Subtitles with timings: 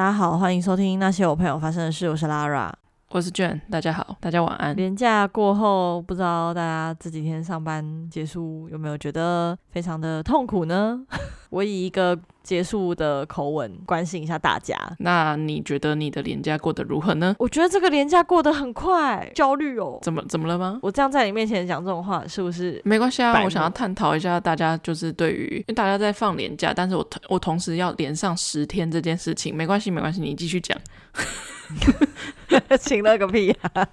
[0.00, 2.72] 大家好，欢迎收听那些我朋友发生的事，我是 Lara。
[3.10, 4.74] 我是卷，大家好，大家晚安。
[4.74, 10.98] 年假过后，不知道大家这几天上班结束有没有觉得非常的痛苦呢？
[11.50, 14.76] 我以一个结束的口吻关心一下大家。
[15.00, 17.34] 那你觉得你的年假过得如何呢？
[17.38, 19.98] 我觉得这个年假过得很快，焦虑哦。
[20.02, 20.78] 怎么怎么了吗？
[20.82, 22.80] 我这样在你面前讲这种话，是不是？
[22.84, 30.76] 没关系啊，我想要探讨一下大家就是对于，因为大家在放年假，但是我同我同时要连上十天这件事情，没关系没关系，你继续讲。
[32.80, 33.88] 请了个屁啊！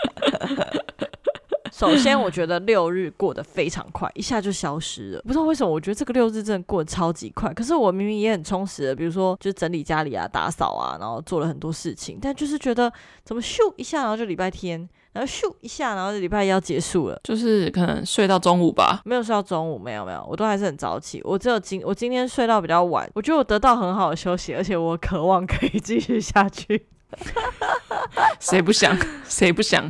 [1.78, 5.22] 首先，我觉得六日过得非常快，一下就消失了。
[5.22, 7.54] 不知道为什么，我觉得这个六日真的过得超级快。
[7.54, 12.92] 可是我明明也很充实的，比如说就整理家里啊、打扫啊，然后做了很多事情，但就是觉得
[13.24, 19.02] 怎么咻一下，然后就礼拜天，然后咻一下，然后礼拜一要结束了，就是可能睡到中午吧？
[19.06, 21.22] 没有睡到中午，没有没有，我都还是很早起。
[21.24, 26.88] 我只有今我今天睡到比较晚，我觉得我得到很好的休息，而且我渴望可以继续下去。
[28.40, 28.98] 谁不想？
[29.28, 29.84] 谁不想？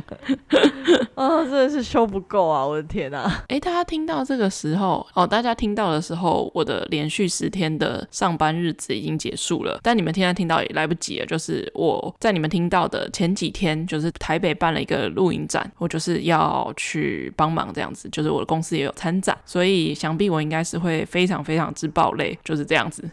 [1.14, 2.64] 啊， 真的是修不够啊！
[2.64, 3.30] 我的天呐！
[3.48, 9.78] 诶，大家听到这个时候哦，大家听到的时候，我的连续十天的上班日子已经结束了。
[9.82, 11.26] 但你们现在听到也来不及了。
[11.26, 18.08] 就是我在你们听到的前几天，就是台北办了一个露营展，我就是要去帮忙这样子。
[18.10, 23.08] 就是我的公司也有参展，所以想必我应该是会非常非常之爆累，就是这样子。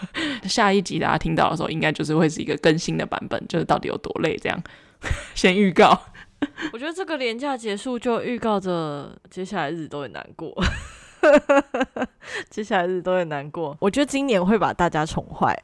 [0.44, 3.40] 下一集大家听到的时候，应该就是会是一个更新的版本。
[3.50, 4.36] 就是到底有多累？
[4.36, 4.62] 这样，
[5.34, 6.00] 先预告。
[6.72, 10.54] 我觉得这个连假结束就预告着接下来日子都会难过，
[12.48, 13.76] 接下来日子都会难过。
[13.80, 15.54] 我觉得今年会把大家宠坏。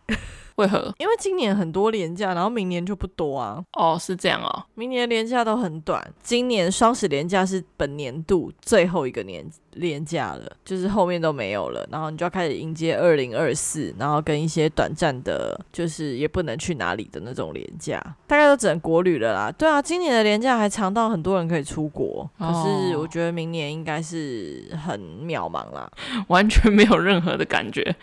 [0.57, 0.93] 为何？
[0.99, 3.63] 因为今年很多连假，然后明年就不多啊。
[3.73, 4.65] 哦，是这样哦。
[4.75, 6.03] 明年连假都很短。
[6.23, 11.87] 今年双十连假是本年度最后一个年连假了，就是后面都没有了。
[11.91, 19.53] 然后你就要开始迎接二零二四，然后跟一些短暂的，就是也不能去哪里的那种连假，大概都只能国旅了啦。
[19.53, 25.91] 对啊，今年的连假还长到很多人可以出国，可是我觉得明年应该是很渺茫啦，
[26.29, 27.95] 完全没有任何的感觉。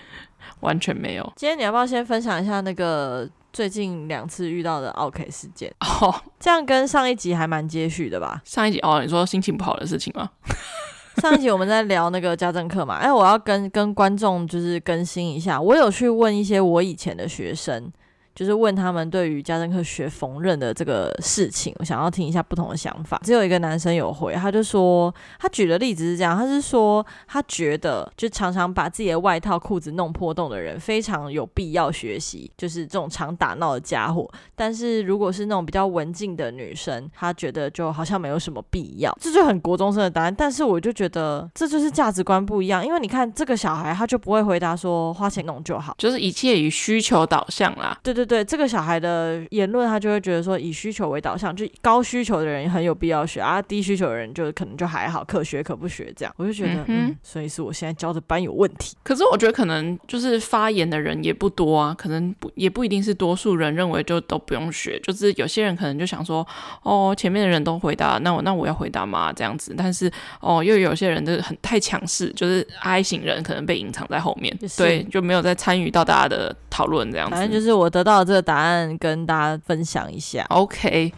[0.61, 1.33] 完全没有。
[1.35, 5.73] 今天你要不要先分享一下那个最近两次遇到的 OK 事件？
[6.01, 8.41] 哦，这样跟上一集还蛮接续的吧？
[8.45, 10.29] 上一集哦，你说心情不好的事情吗？
[11.21, 12.95] 上一集我们在聊那个家政课嘛。
[12.95, 17.91] 哎，我要跟跟观众就是更新一下，我有去问一些我以前的学生。
[18.35, 23.19] 就是问他们对于家政课学缝纫的这个事情，我想要听一下不同的想法。
[23.23, 34.27] 只有一个男生有回，他就说他举的例子是这样，他是说他觉得就常常把自己的外套裤子弄破洞的人非常有必要学习，就是这种常打闹的家伙。
[34.55, 39.15] 但是如果是那种比较文静的女生，他觉得就好像没有什么必要。
[39.21, 42.83] 这就很国中生的答案，但是我就觉得这就是价值观不一样。
[42.83, 47.95] 因为你看这个小孩，他就不会回答说花钱弄就好，就是一切以需求导向啦。
[48.01, 48.22] 对对。
[48.25, 56.33] 对这个小孩的言论，他就会觉得说，以需求为导向，就高需求的人很有必要学啊，低需求的人就可能就还好，可学可不学这样。
[56.37, 58.95] 我就觉得，嗯，嗯，所以是我现在教的班有问题。
[59.03, 66.45] 可是我觉得可能就是发言的人也不多啊，可能不也不一定是多数人认为就都不用学，就是有些人可能就想说，
[66.83, 69.31] 哦，前面的人都回答，那我那我要回答吗？
[69.33, 69.73] 这样子。
[69.77, 77.35] 但是哦，又有些人就是很太强势，就是 I 型人可能被隐藏在后面，对，就没有再参与到大家的讨论这样子。
[77.35, 80.45] 反正就是我得到的这个答案跟大家分享一下。
[80.49, 81.13] OK，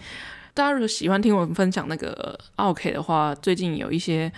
[0.54, 4.32] 大家如果喜欢听我们分享那个奥 K 的话，最近有一些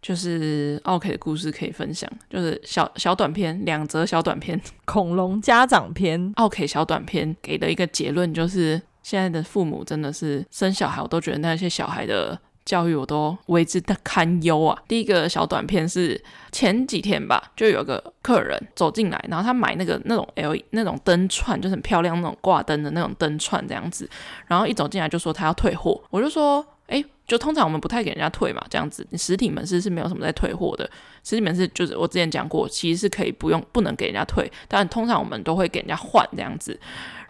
[0.00, 12.38] 就是奥 K 的故事可以分享，就是小小短片，两则小短片， 恐龙家长篇，奥 K 小短片给的一个结论就是，现在的父母真的是生小孩，我都觉得那些小孩的。
[12.64, 14.80] 教育我都为之堪忧啊！
[14.86, 24.08] 第一个小短片是前几天吧，就有个客人走进来，然后他买那个那种 L 那种灯串，就是很漂亮那种挂灯的那种灯串这样子，
[24.46, 30.88] 然后一走进来就说他要退货，我就说，哎，就通常我们不太给人家退嘛，这样子，你实体门市是没有什么在退货的，
[31.24, 36.78] 实体门市就是我之前讲过，其实是可以不用不能给人家退，但通常我们都会给人家换这样子。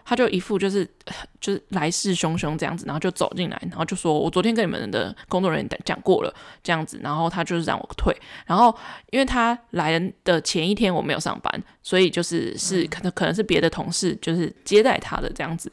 [0.05, 0.87] 他就一副就是
[1.39, 6.33] 就是来势汹汹这样子，然后就走进来，然后就说：“我昨天跟你们的工作人员讲过了，
[6.63, 8.15] 这样子。”然后他就是让我退。
[8.45, 8.73] 然后
[9.11, 15.71] 因为他来的前一天我没有上班，所以就是是可能可能是别的同事就是接待他的这样子。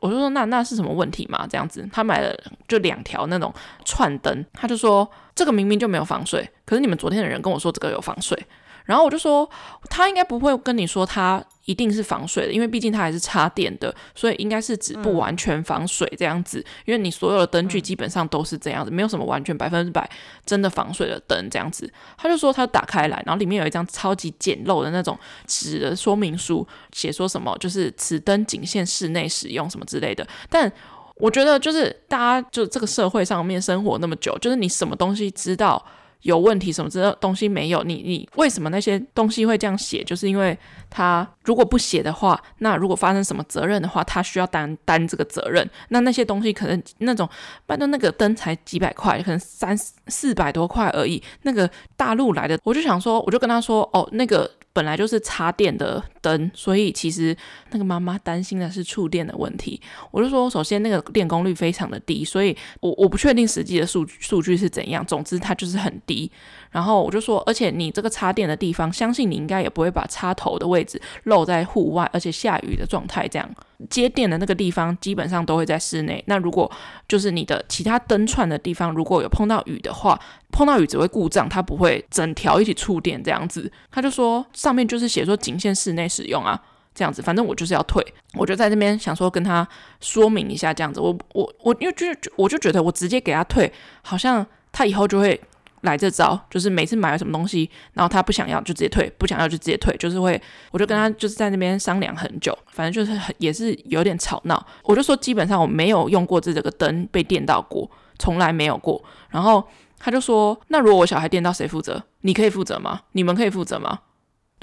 [0.00, 2.32] 我就说：“那那是什么问题嘛？”这样子，他买了
[2.68, 3.52] 就两条那种
[3.84, 8.38] 串灯，他就说：“这个明明就没有防水，可是你们昨天的人跟我说这个有防水。”
[8.84, 9.48] 然后我就说，
[9.88, 16.58] 他应该不会跟你说他一定是防水的，因为毕竟它还是插电的，所以应该是指不完全防水这样子。
[16.58, 20.08] 嗯、因为你所有的灯具基本上都是这样子，嗯、没有什么完全百分之百
[20.44, 21.88] 真的防水的灯这样子。
[22.16, 25.16] 他就说他打开来，然后里面有一张超级简陋的那种
[25.46, 30.26] 纸的说明书，写说什么就是此灯仅限室内使用什么之类的。
[30.48, 30.70] 但
[31.16, 35.84] 我觉得就是大家就这个社会上面生活那么久，就是你什么东西知道。
[36.22, 37.82] 有问题什么之类东西没有？
[37.82, 40.04] 你你为什么那些东西会这样写？
[40.04, 40.56] 就是因为
[40.88, 45.68] 他如果不写的话，那如果发生什么责任的话，他需要担担这个责任。
[45.88, 47.28] 那那些东西可能那种，
[47.66, 51.22] 搬到那个灯才几百块，可能三四百多块而已。
[51.42, 54.50] 那个大陆来的，我就想说，我就跟他说，哦，那个。
[54.72, 57.36] 本来就是插电的灯，所以其实
[57.70, 59.80] 那个妈妈担心的是触电的问题。
[60.10, 65.04] 我就说，首先那个电功率非常的低，所以我我不确定实际的数数据是怎样。
[65.04, 66.30] 总之它就是很低。
[66.70, 73.50] 然后我就说，而且你这个插电的地方，相信你应该也不会把插头的位置露在户外，而且下雨的状态这样。
[73.88, 76.22] 接电的那个地方基本上都会在室内。
[76.26, 76.70] 那如果
[77.08, 80.16] 就是你的其他灯串的地方，如果有碰到雨的话，
[80.52, 83.72] 碰到雨只会故障，它不会整条一起触电这样子。
[83.90, 86.60] 他就说上面就是写说仅限室内使用啊，
[86.94, 87.20] 这样子。
[87.20, 89.66] 反正我就是要退，我就在这边想说跟他
[90.00, 91.00] 说明一下这样子。
[91.00, 92.06] 我我我因为就
[92.36, 95.40] 我就觉得我直接给他退，好像他以后就会。
[95.82, 100.40] 来这招就是每次买了什么东西，然后他不想要就直接退，不想要就直接退，就是会，
[100.70, 104.64] 我就跟他就是在那边商量很久，反正就是很也是有点吵闹。
[104.84, 109.02] 我就说基本上我没有用过这这个灯被电到过，从来没有过。
[109.30, 109.66] 然后
[109.98, 112.02] 他就说，那如果我小孩电到谁负责？
[112.22, 113.00] 你可以负责吗？
[113.12, 114.00] 你们可以负责吗？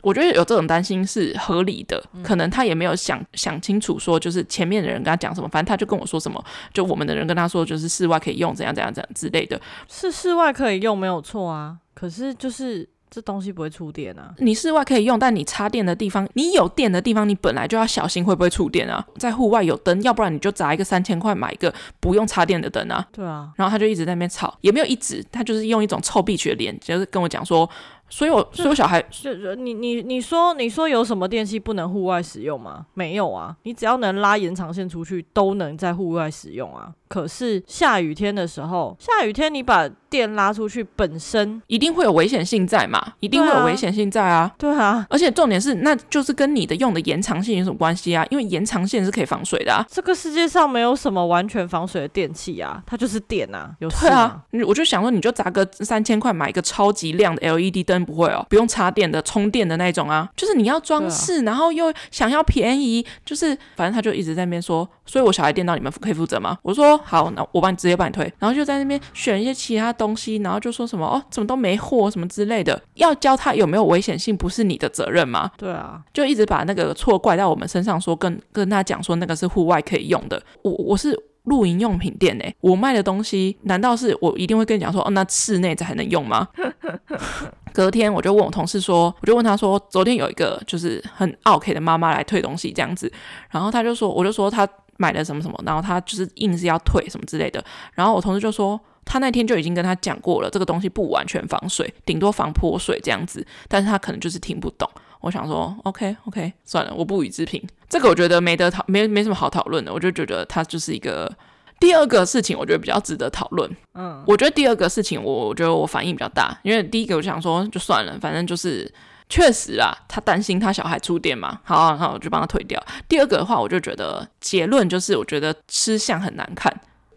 [0.03, 9.59] 我觉得有这种担心是合理的，可能他也没有想想清楚，说就是前面的人跟他讲什么，反正他就跟我说什么，就我们的人跟他说就是室外可以用，怎样怎样怎样之类的，
[9.89, 14.33] 是室外可以用没有错啊，可是就是这东西不会触电啊。
[14.37, 19.03] 你室外可以用，但你插电的地方，你有电的地方，你本来就要小心会不会触电啊。
[19.17, 23.07] 在户外有灯，要不然你就砸一个三千块买一个不用插电的灯啊。
[23.11, 27.67] 对啊，然后他就一直在那边吵，也没有一直，他就是用一种臭屁的脸，就是跟我讲说。
[28.09, 32.85] 所以我，我所以我小孩是是，你你你说你说有什么电器不能户外使用吗？
[32.93, 36.93] 没有啊，你只要能拉延长线出去，都能在户外使用啊。
[37.07, 43.13] 可是下雨天的时候，下雨天你把电拉出去，本身一定会有危险性在嘛？
[43.19, 44.51] 一定会有危险性在啊。
[44.57, 48.25] 对啊，而且重点是，那就是跟你的用的延长线有什么关系啊？
[48.29, 49.85] 因为延长线是可以防水的啊。
[49.89, 53.71] 这个世界上没有什么完全防水的电器啊，它就是电啊。
[53.79, 60.29] 有事对啊，我就想说，你就砸个三千块买一个超级亮的 LED 灯，不会哦，不用插电的，充电的那种啊。
[60.35, 66.57] 就是你要装饰，啊、然后又想要便宜，就是反正他就一直在那边说，所以我小孩电到你们可以负责吗？
[66.61, 75.49] 我说好，那我帮你直接帮你退，然后就在那边选一些其他东西，然后就说什么哦，怎么都没货什么之类的，要教他有没有危险性，不是你的责任吗？
[75.57, 86.47] 对啊，就一直把那个错怪到我们身上，说跟跟他讲说那个是户外可以用的，我我是露营用品店诶，我卖的东西难道是我一定会跟你讲说哦，那室内才能用吗？
[87.73, 93.11] 隔天我就问我同事说，我就问他说，昨天有一个就是很 OK 的妈妈来退东西这样子，
[93.51, 94.67] 然后他就说，我就说他。
[94.97, 97.63] 买了什么什么，然后他就是硬是要退什么之类的，
[97.93, 104.89] 然后我同事就说，他那天就已经跟他讲过了，这个东西不完全防水，顶多防泼水这样子，但是他可能就是听不懂。
[105.21, 107.61] 我想说，OK OK，算了，我不予置评。
[107.89, 111.31] 这个我觉得没得讨，没没什么好讨论的，我就觉得他就是一个。
[111.79, 113.69] 第二个事情，我觉得比较值得讨论。
[113.93, 118.91] 嗯，我觉得第二个事情，我我觉得我反应比较大，因为第一个我想说就算了，反正就是。
[119.29, 122.81] 确实啊，他担心他小孩触电嘛，好，那我就帮他退掉。
[123.09, 126.73] 第二个的话，我就觉得结论就是，我觉得吃相很难看。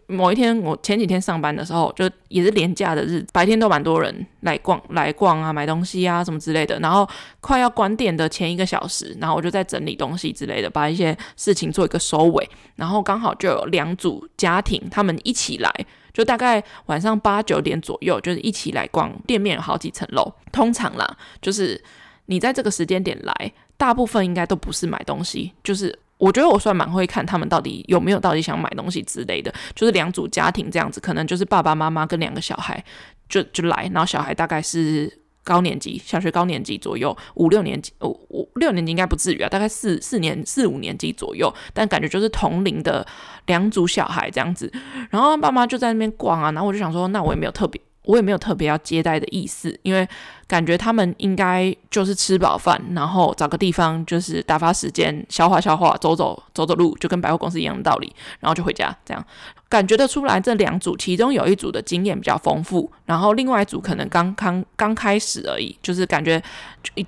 [0.07, 6.77] 某一天，我前几天上班的时候，就也是连假的日子，白天都蛮多人来逛来逛啊，买东西啊什么之类的。
[6.81, 7.07] 然后
[7.39, 12.49] 快要关店的前一个小时，然后我就在整理东西之类的，把一些事情做一个收尾。
[12.75, 15.73] 然后刚好就有两组家庭，他们一起来。
[16.13, 20.29] 就大概晚上八九点左右，就是一起来逛店面，有好几层楼。
[20.51, 21.81] 通常啦，就是
[22.25, 29.53] 你在这个时间点来，大部分应该都不是买东西，就是我觉得我算蛮会看他们到底有没有到底想买东西之类的。
[29.75, 32.83] 就是两组家庭这样子，可能就是爸爸妈妈跟两个小孩
[33.27, 35.19] 就就来，然后小孩大概是。
[35.43, 43.03] 高年级，小学高年级左右，五六年级，五五六年级应该不至于啊，大概四四年四五年级左右，但感觉就是同龄的
[43.47, 44.71] 两组小孩这样子，
[45.09, 50.07] 然后爸妈就在那边逛啊，然后我就想说，那我也没有特别，我也没有特别要接待的意思，因为
[50.47, 58.95] 感觉他们应该就是吃饱饭，然后找个地方就是打发时间，消化消化，走走走走路，就跟百货公司一样的道理，然后就回家。
[59.05, 59.23] 这样
[59.69, 66.41] 感觉得出来，这两组其中有一组的经验比较丰富，然后另外一组可能刚刚刚开始而已，就是感觉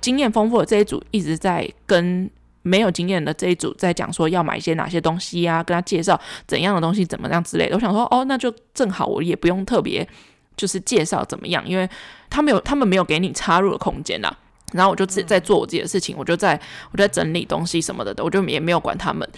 [0.00, 2.30] 经验丰富的这一组一直在跟
[2.62, 7.74] 没有经验的这一组在讲说要买一些哪些东西啊，跟他介绍怎样的东西怎么样之类的。
[7.74, 10.08] 我想说，哦，那就正好，我也不用特别。
[10.56, 11.88] 就是介绍怎么样，因为
[12.28, 14.36] 他没有，他们没有给你插入的空间啦。
[14.72, 19.28] 然后我就自己在做我自己的事情，我就在我在整理东西什么的，我就也没有管他们，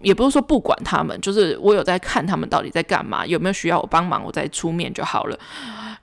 [0.00, 5.38] 也不是说不管他们，就是我有在看他们到底在干嘛，有没有需要我帮忙，我再出面就好了。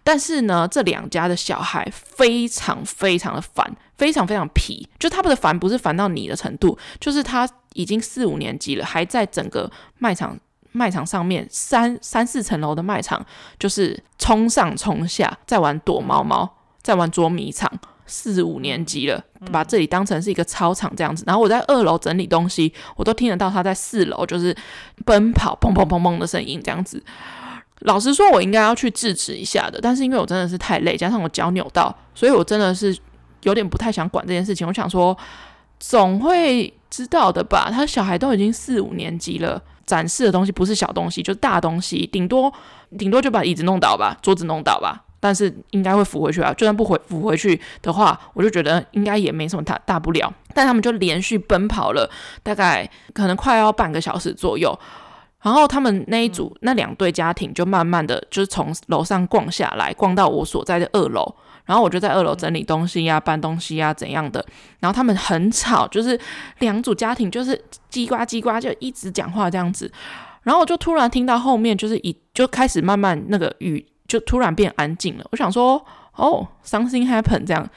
[0.03, 10.37] 但是呢，这两家的小孩非常非常的烦，非常非常皮，就他们的烦不是烦到你的程度，就是他已经四五年级了，还在整个卖场。
[10.73, 13.25] 卖场上面三三四层楼的卖场，
[13.57, 17.71] 就是冲上冲下，在玩躲猫猫，在玩捉迷藏。
[18.05, 21.23] 四五年级了，把这里当成是一个操场这样子。
[21.25, 24.53] 然后我在二楼整理东西，我都听得到他在四楼就是
[25.05, 27.01] 奔跑，砰砰砰砰的声音这样子。
[27.79, 32.95] 老实说，我应该要去制止一下的，但是因为我真的是太累，加上我脚扭到，所以我真的是
[33.43, 34.67] 有点不太想管这件事情。
[34.67, 35.17] 我想说，
[35.79, 37.69] 总会知道的吧？
[37.71, 39.63] 他小孩都已经四五年级了。
[39.85, 42.51] 展示的东西不是小东西，就是大东西，顶多
[42.97, 46.53] 顶多就把椅子弄倒吧，桌子弄倒吧，但是应该会扶回去啊。
[46.53, 50.33] 就算不回扶回去的话，我就觉得应该也没什么大大不了。
[50.53, 52.09] 但他们就连续奔跑了
[52.43, 54.77] 大概可能快要半个小时左右，
[55.41, 61.35] 然后他们那一组、嗯、那两对家庭就慢慢的就是从楼上逛下来，逛到我所在的二楼。
[61.65, 64.45] 然后我就在二楼整理东西呀、搬东西呀、怎样的。
[64.79, 66.19] 然后他们很吵，就是
[66.59, 67.59] 两组家庭就是
[67.91, 69.91] 叽呱叽呱就一直讲话这样子。
[70.41, 75.25] 然后我就突然听到后面就是一就开始慢慢那个雨就突然变安静了。
[75.31, 75.83] 我想说
[76.15, 77.69] 哦，something happen 这样。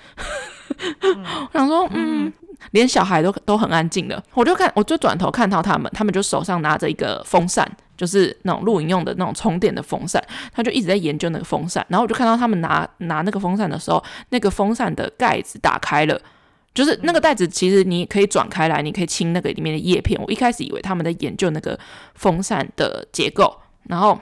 [1.52, 2.33] 我想说嗯，
[2.73, 4.23] 连小孩都都很安静的。
[4.35, 7.71] 我就看我就转头看到他们，他们就手上拿着一个风扇。
[7.97, 11.83] 就是那种露营用的那种充电的风扇，他就一直在研究那个风扇。
[11.88, 16.21] 然后我就看到他们拿拿那个风扇的时候，那个风扇的盖子打开了，
[16.75, 20.21] 就是那个袋子其实你可以转开来，你可以清那个里面的叶片。
[20.23, 21.78] 我一开始以为他们在研究那个
[22.14, 24.21] 风扇的结构，然后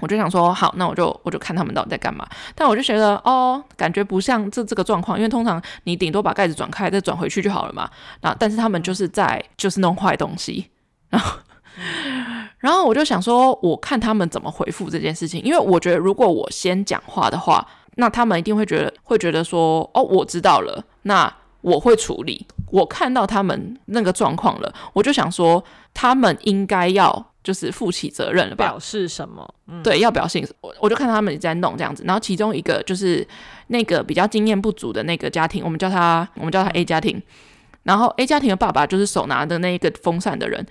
[0.00, 2.26] 我就想说好，那我就我就看他们到底在干嘛。
[2.54, 7.88] 但我就觉得哦，感觉不像这这个状况，因为通常你顶多把盖子转开再转回去就好了嘛。
[8.20, 10.70] 那但是他们就是在就是弄坏东西，
[11.10, 11.38] 然后。
[12.60, 22.46] 然后我就想说，我看他们怎么回复这件事情，因为我觉得如果我先讲话的话，那他们一定会觉得会觉得说，哦，我知道了，那我会处理。
[22.70, 28.66] 我看到他们那个状况了，我就想说，他们应该要就是负起责任了吧？
[28.66, 29.54] 表示什么？
[29.66, 32.04] 嗯、对，要表示我我就看他们在弄这样子。
[32.06, 33.26] 然后其中一个就是
[33.68, 37.20] 那个比较经验不足的那个家庭，我们叫他我们叫他 A 家庭。
[37.82, 40.64] 然后 A 家庭的爸爸就是手拿的那一个风扇的人。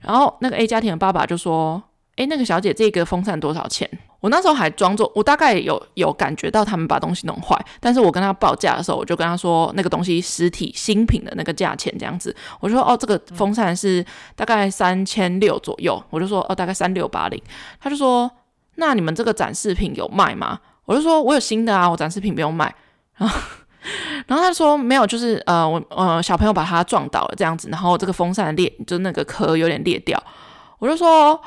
[0.00, 1.82] 然后那个 A 家庭的爸爸就说
[2.16, 3.88] ：“诶，那个小姐，这个风扇多少钱？”
[4.24, 14.02] 我那时候还装作我大概有有感觉到他们把东西弄坏，但是我跟他报价的时候，我就跟他说那个东西实体新品的那个价钱这样子，我就说：“哦，这个风扇是
[14.34, 17.38] 大概三千六左右。”我就说：“哦，大概三六八零。”
[17.78, 18.30] 他就说
[18.76, 22.74] ：“那你们这个展示品有卖吗？”我就说：“我有新的啊，我展示品不用卖。
[23.18, 23.38] ”然后。
[24.26, 30.18] 然后他说没有，就是呃我呃小朋友把他撞倒了这样子，然后这个风扇裂，就那个壳有点裂掉。
[30.78, 31.38] 我就说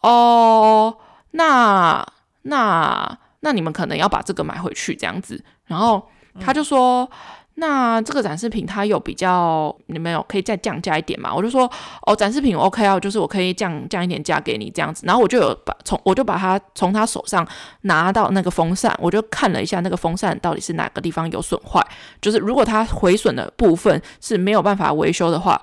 [0.00, 0.92] 哦，
[1.30, 2.04] 那
[2.44, 5.44] 那那你们可能要把这个买回去这样子。
[5.66, 6.08] 然后
[6.40, 7.04] 他就说。
[7.04, 7.08] 嗯
[7.56, 11.32] 那这个展示品它有比较，你们有可以再降价一点嘛？
[11.32, 11.70] 我就说
[12.02, 15.06] 哦，展示品 OK 啊，就是我可以降降一点价给你这样子。
[15.06, 17.46] 然后我就有把从我就把它从他手上
[17.82, 21.80] 拿到那个风扇，我就看了一下那个风扇到底是哪个地方有损坏。
[22.20, 25.62] 就是如果它毁损的部分是没有办法维修的话，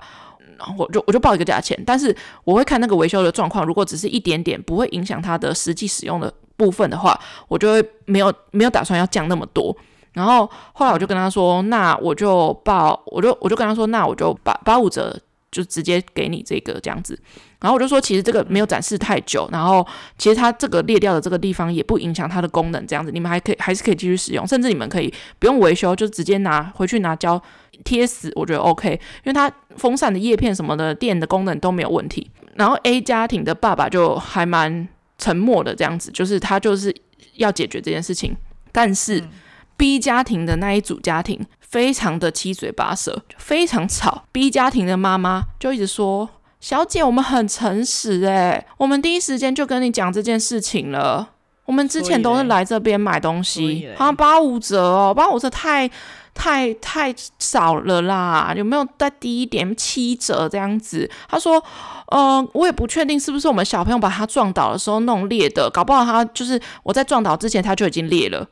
[0.78, 1.80] 我就我就报一个价钱。
[1.86, 2.14] 但是
[2.44, 9.76] 我会看那个维修的状况，如果只是一点点不会影响它的实际使用的部分的话，我就会没有没有打算要降那么多。
[10.12, 15.18] 然后后来我就跟他说，那我就报，我就我就跟他说，那我就八八五折，
[15.52, 17.16] 就直接给你这个这样子。
[17.60, 19.86] 然后我就说，其实这个没有展示太久，然后
[20.18, 27.40] 其实它这个裂掉的这个地方也不影响它的功能，这样子你们还可以还是可以继续使用，甚至你们可以不用维修，就直接拿回去拿胶
[27.84, 32.28] 贴死，我觉得 OK，因为它风扇的叶片什么的电的功能都没有问题。
[32.56, 36.92] 然后 A 家庭的爸爸就还蛮沉默的这样子，就是他就是
[37.34, 38.34] 要解决这件事情，
[38.72, 39.20] 但是。
[39.20, 39.28] 嗯
[39.74, 44.24] B 家庭的那一组家庭非常的七嘴八舌，非常吵。
[44.30, 46.28] B 家庭的妈妈就一直说
[46.60, 51.30] ：“小姐，我们很诚实诶，我们第一时间就跟你讲这件事情了，
[51.64, 55.90] 我我们之前都是来这边买东西，好像八五折哦，八五折太
[56.34, 61.10] 太太少了啦，有没有再低一点，七折这样子？
[61.30, 61.64] 他说，
[62.08, 68.46] 呃，我也不确定是不是我们小朋友把他撞倒的时候弄裂的，搞不好他就是我在撞倒之前他就已经裂了。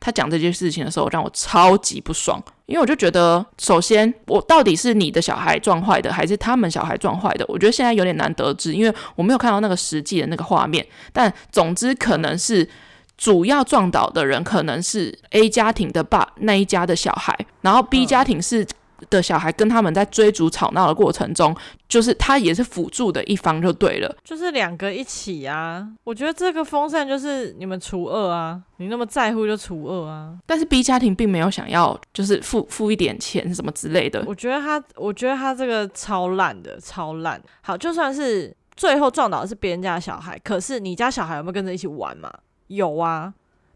[0.00, 7.44] 他讲这件事情的时候，让我超级不爽，因为我就觉得，首先，我到底是你的小孩撞坏的，还是他们小孩撞坏的？
[7.48, 10.86] 我觉得现在有点难得知，因为我没有看到那个实际的那个画面。
[11.12, 12.68] 但总之，可能是
[13.16, 18.66] 主要撞倒的人，可能是 A 家庭的爸那一家的小孩，然后 B 家庭是。
[19.10, 21.54] 的小孩跟他们在追逐吵闹的过程中，
[21.88, 25.88] 就是他也是辅助的一方就对了，就是两个一起啊。
[26.04, 30.36] 我觉得这个风扇就是你们除二啊，你那么在乎就除二啊。
[30.46, 34.24] 但是 B 家庭并没有想要就是付付一点钱什么之类的。
[34.26, 37.40] 我觉得他，我觉得他这个超烂的，超烂。
[37.62, 42.32] 好，就算是最后撞倒的是别人家的小孩，可是你家小孩有没有跟着一起玩嘛？
[42.68, 43.32] 有啊。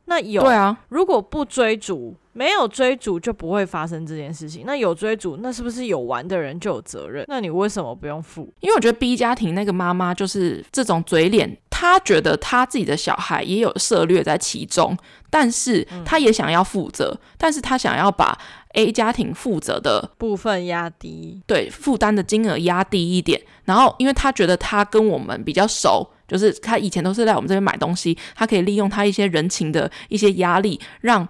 [0.06, 4.64] 那有对啊，如果不追逐，没有追逐就不会发生这件事情。
[4.66, 7.24] 那有追逐，那是不是有玩的人就有责任？
[7.28, 8.52] 那你为什么不用付？
[8.60, 14.96] 因为我觉得 B 家庭那个妈妈就是这种嘴脸，她觉得她自己的小孩也有涉略在其中，
[15.30, 18.36] 但是她也想要负责，嗯、但是她想要把
[18.74, 23.40] A 家庭负责的部分压低，对，负担的金额压低一点。
[23.64, 26.10] 然后，因为她觉得她跟我们比较熟。
[26.32, 31.28] 就是他以前都是在我们这边买东西，他可以利用他一些人情的一些压力，让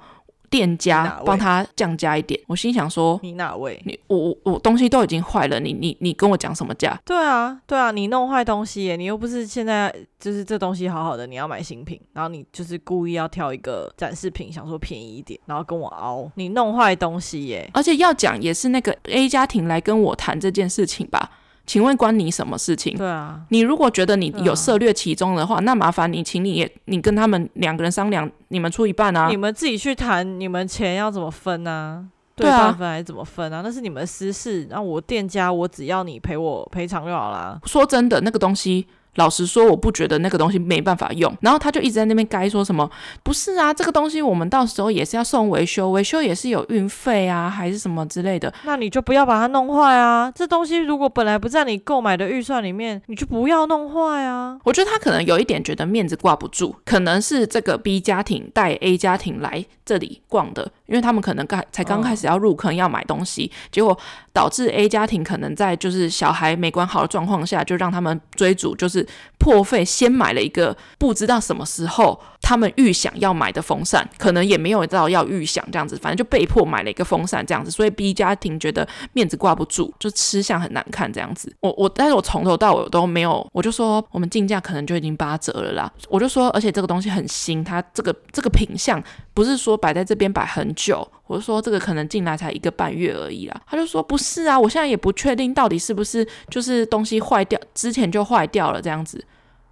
[0.48, 2.38] 店家帮他降价一点。
[2.46, 3.80] 我心想说：你哪位？
[3.86, 6.94] 你我我我东西都已经坏了，你你你跟我讲什么价？
[7.06, 9.90] 对啊对啊，你弄坏东西耶，你又不是现在
[10.20, 17.70] 就是这东西好好的，你要买新品，然后你就是故意要挑一个展示品，想说便宜一点，然后跟我凹，你弄坏东西耶。
[17.72, 21.30] 而且要讲也是那个 A 家庭来跟我谈这件事情吧。
[21.66, 22.96] 请问关你什么事情？
[22.96, 29.28] 对啊，你如果觉得你有涉略其中的话，啊、那麻烦你，请你也你跟他们两个人商量，你们出一半啊。
[29.28, 32.04] 你们自己去谈，你们钱要怎么分啊？
[32.34, 33.60] 对半分还是怎么分啊？
[33.62, 34.66] 那是你们私事。
[34.70, 37.60] 那我店家，我只要你赔我赔偿就好啦。
[37.64, 38.86] 说真的，那个东西。
[39.16, 41.32] 老实说，我不觉得那个东西没办法用。
[41.40, 42.90] 然后他就一直在那边该说什么，
[43.22, 48.52] 不是啊，这个东西我们到时候也是要送维修，维修也是有运费啊，还是什么之类的。
[48.64, 50.32] 那你就不要把它弄坏啊。
[50.34, 54.58] 这东西如果本来不在你购买的预算里面，你就不要弄坏啊。
[54.64, 63.98] 我觉得他可能有一点觉得面子挂不住，可能是这个 B 家庭带 A 家庭来这里逛的，因为他们可能刚才刚开始要入坑要买东西，结果
[64.32, 69.06] 导致 A 家庭可能在就是小孩没管好的状况下，就让他们追逐，就是。
[69.42, 81.52] 破费先买了一个不知道什么时候他们预想要买的风扇，可能也没有到要预想这样子，反正就被迫买了一个风扇这样子，所以 B 家庭觉得面子挂不住，就吃相很难看这样子。
[81.58, 85.92] 我我，但是我从头到尾都没有，我就说我们进价可能就已经八折了啦。
[86.08, 89.02] 我就说，而且这个东西很新，它这个这个品相
[89.34, 93.60] 不是说摆在这边摆很久，我就说这个可能进来才一个半月而已啦。
[93.66, 99.24] 他就说不是啊，我现在也不确定到底是不是就是东西坏掉之前就坏掉了这样子。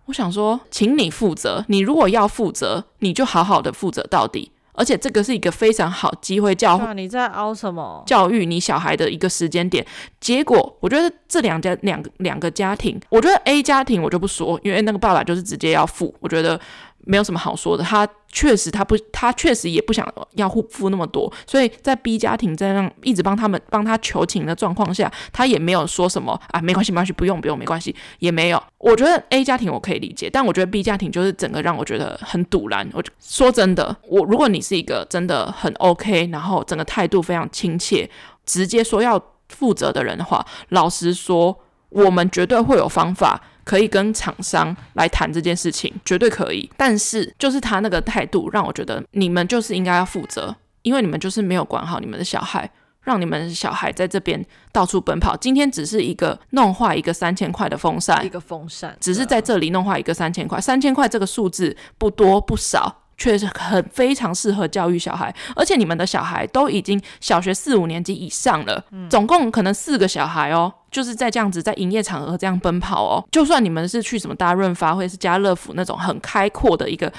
[0.07, 1.65] 我想说，请你负责。
[1.69, 4.51] 你如果要负责，你就好好的负责到底。
[4.73, 8.03] 而且这个是一个非常好机会教，教你在凹什么？
[8.07, 9.87] 教育你小孩的一个时间点。
[10.19, 16.15] 结果，我觉得这两家两两个家庭，我觉得 A 家庭我就不说，因为那个爸爸就是直接要付。
[16.21, 16.59] 我觉得。
[17.05, 28.63] 没有什么好说的，他确实他不，他确实也不想要付那么多，所以在 B 家庭在让一直帮他们帮他求情的状况下，他也没有说什么啊，没关系，没关系，不用不用，没关系，也没有。
[28.79, 32.89] 我觉得 A 家庭我可以理解，但我觉得 B 家庭就是整个让我觉得很堵然。
[32.93, 38.09] 我就说真的，我如果你是一个真的很 OK，然后整个态度非常亲切，
[38.47, 41.59] 直接说要负责的人的话，老实说，
[41.91, 43.41] 我们绝对会有方法。
[43.63, 46.69] 可以跟厂商来谈这件事情，绝对可以。
[46.77, 52.69] 但是就是他那个态度，让我觉得你们就是应该要负责，因为你们就是没有管好你们的小孩，
[53.03, 55.37] 让你们小孩在这边到处奔跑。
[55.37, 65.33] 今天只是一个弄坏一个三千块的风扇，一个风扇，只是在这里弄坏一个三千块，三千块这个数字不多不少，确实很非常适合教育小孩。
[65.55, 70.73] 而且你们的小孩都已经小学四五年级以上了，嗯，总共可能四个小孩哦。
[70.91, 73.23] 就是在这样子，在营业场合这样奔跑哦。
[73.31, 77.13] 就算你们是去什么大润发或者是家乐福那种很开阔的一个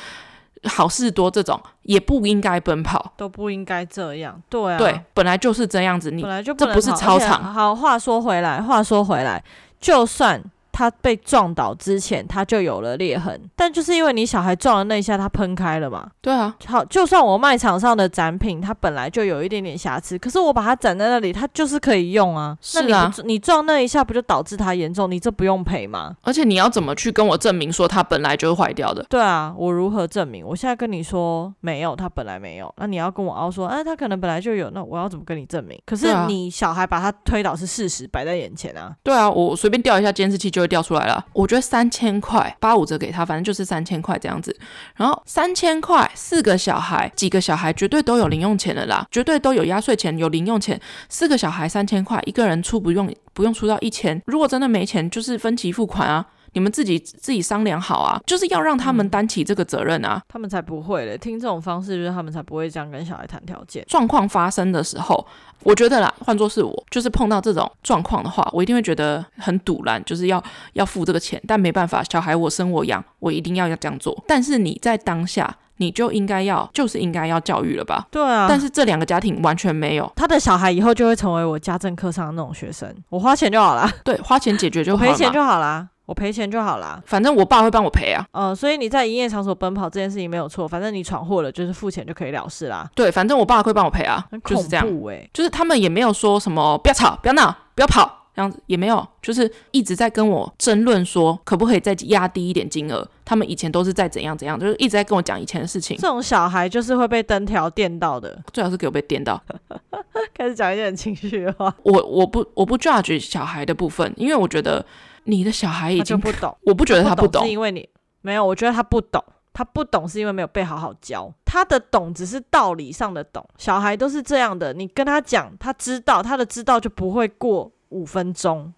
[0.63, 4.41] 好事多这种，也不应该奔跑，都不应该这样。
[4.49, 6.09] 对啊，对，本来就是这样子。
[6.09, 7.53] 你本来就不这不是操场。
[7.53, 9.41] 好，话说回来，话说回来，
[9.79, 10.43] 就算。
[10.81, 16.09] 他被撞倒之前他就有了裂痕，但就是因为你小孩撞了那一下，他喷开了嘛。
[16.21, 22.57] 对啊，好，就算我卖场上的展品，它本来就有一点点瑕疵，可是我把它展在那里，它就是可以用啊。
[22.61, 25.09] 是啊，那你，你撞那一下不就导致它严重？
[25.11, 26.15] 你这不用赔吗？
[26.23, 29.05] 而且你要怎么去跟我证明说它本来就是坏掉的？
[29.09, 30.43] 对啊，我如何证明？
[30.45, 35.79] 我现在跟你说没有，它本来没有，那你要跟我凹说，哎，它可能本来就有，那我要怎么跟你证明？
[35.85, 38.95] 可是你小孩把它推倒是事实，摆在眼前啊。
[39.03, 41.25] 对啊，我随便调一下监视器就掉出来了。
[41.33, 44.57] 我觉得三千块八五折给他，反正就是三千块这样子。
[44.95, 50.79] 然后三千块四个小孩，几个小孩绝对都有零用钱了啦，绝对都有压岁钱，有零用钱。
[51.09, 54.21] 四个小孩三千块，一个人出不用不用出到一千。
[54.25, 56.25] 如果真的没钱，就是分期付款啊。
[56.53, 61.17] 你们自己自己商量好啊，就是要让他们担起这个责任啊，他们才不会嘞。
[61.17, 63.85] 听这种方式，就是他们才不会这样跟小孩谈条件。
[63.87, 65.25] 状况发生的时候，
[65.63, 71.41] 我觉得啦，换作是我，就是碰到这种状况的话，我一定会觉得很堵然，就是要要付这个钱。
[71.47, 74.23] 但没办法，小孩我生我养，我一定要要这样做。
[74.27, 78.07] 但是你在当下，你就应该要，就是应该要教育了吧？
[78.11, 78.47] 对啊。
[78.49, 83.89] 但是这两个家庭完全没有，他的小孩以后就会成为我家政课上的那种学生，我花钱就好了。
[84.03, 85.87] 对，花钱解决就好了，赔钱就好了。
[86.11, 88.21] 我赔钱就好啦，反正我爸会帮我赔啊。
[88.33, 92.85] 嗯，所以你在营业场所奔跑这件事情没有错，反正你闯祸了就是付钱就可以了事啦。
[92.93, 94.85] 对，反正我爸会帮我赔啊，就是这样。
[95.31, 103.07] 就是他们也没有说什么不要吵、不要闹、不要跑这样子，也没有，就是一直在跟我争论说可不可以再压低一点金额。
[103.23, 105.95] 他们以前都是在怎样怎样，就是一直在跟我讲以前的事情。
[105.95, 109.41] 这种小孩就是会被灯条电到的，最好是给我被电到。
[110.35, 114.85] 开始讲一点情绪的话，我我不我不 judge 小孩的部分，因为我觉得。
[115.23, 117.87] 你的小孩已经不懂，我不觉得他不懂，是因为你
[118.21, 121.31] 没有，我觉得他不懂，他不懂是因为没有被好好教。
[121.45, 124.73] 他的懂只是道理上的懂，小孩都是这样的。
[124.73, 128.73] 你跟他讲，他知道，他的知道就不会过五分钟，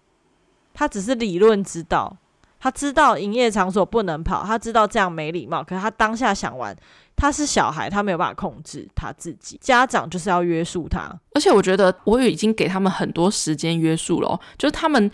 [0.72, 2.16] 他只是理论知道，
[2.58, 6.76] 他知道营业场所不能跑，他知道这样没礼貌，可是他当下想玩，
[7.14, 11.08] 他是小孩，他没有办法控制他自己，家长就是要约束他。
[11.34, 15.10] 而且我觉得我已经给他们很多时间约束了，就是他们。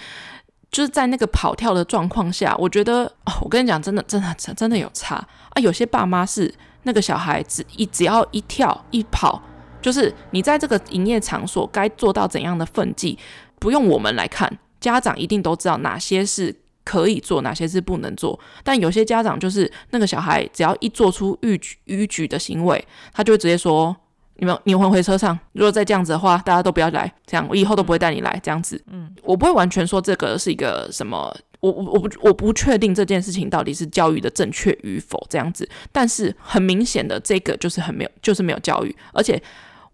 [0.70, 5.61] 就是在那个跑跳的状况下，我觉得哦，我跟你讲，真的，真的，真的有差啊！
[5.61, 6.52] 有些爸妈是
[6.85, 9.42] 那个小孩子一只要一跳一跑，
[9.83, 13.18] 就是你在这个营业场所该做到怎样的分际，
[13.59, 16.54] 不用我们来看，家长一定都知道哪些是
[16.85, 18.38] 可以做，哪些是不能做。
[18.62, 23.96] 但有些家长就是那个小孩只要一做出逾矩逾矩的行为，他就会直接说。
[24.40, 25.38] 你们，你们回车上。
[25.53, 27.12] 如果再这样子的话，大家都不要来。
[27.26, 28.40] 这样，我以后都不会带你来。
[28.42, 35.22] 这样子，嗯，我不会完全说这个是一个什么，我我我不我不确定这件事情到底是教育的正确与否。
[35.29, 38.96] 这样子，但是很明显的，这个就是很没有，就是没有教育。
[39.12, 39.40] 而且，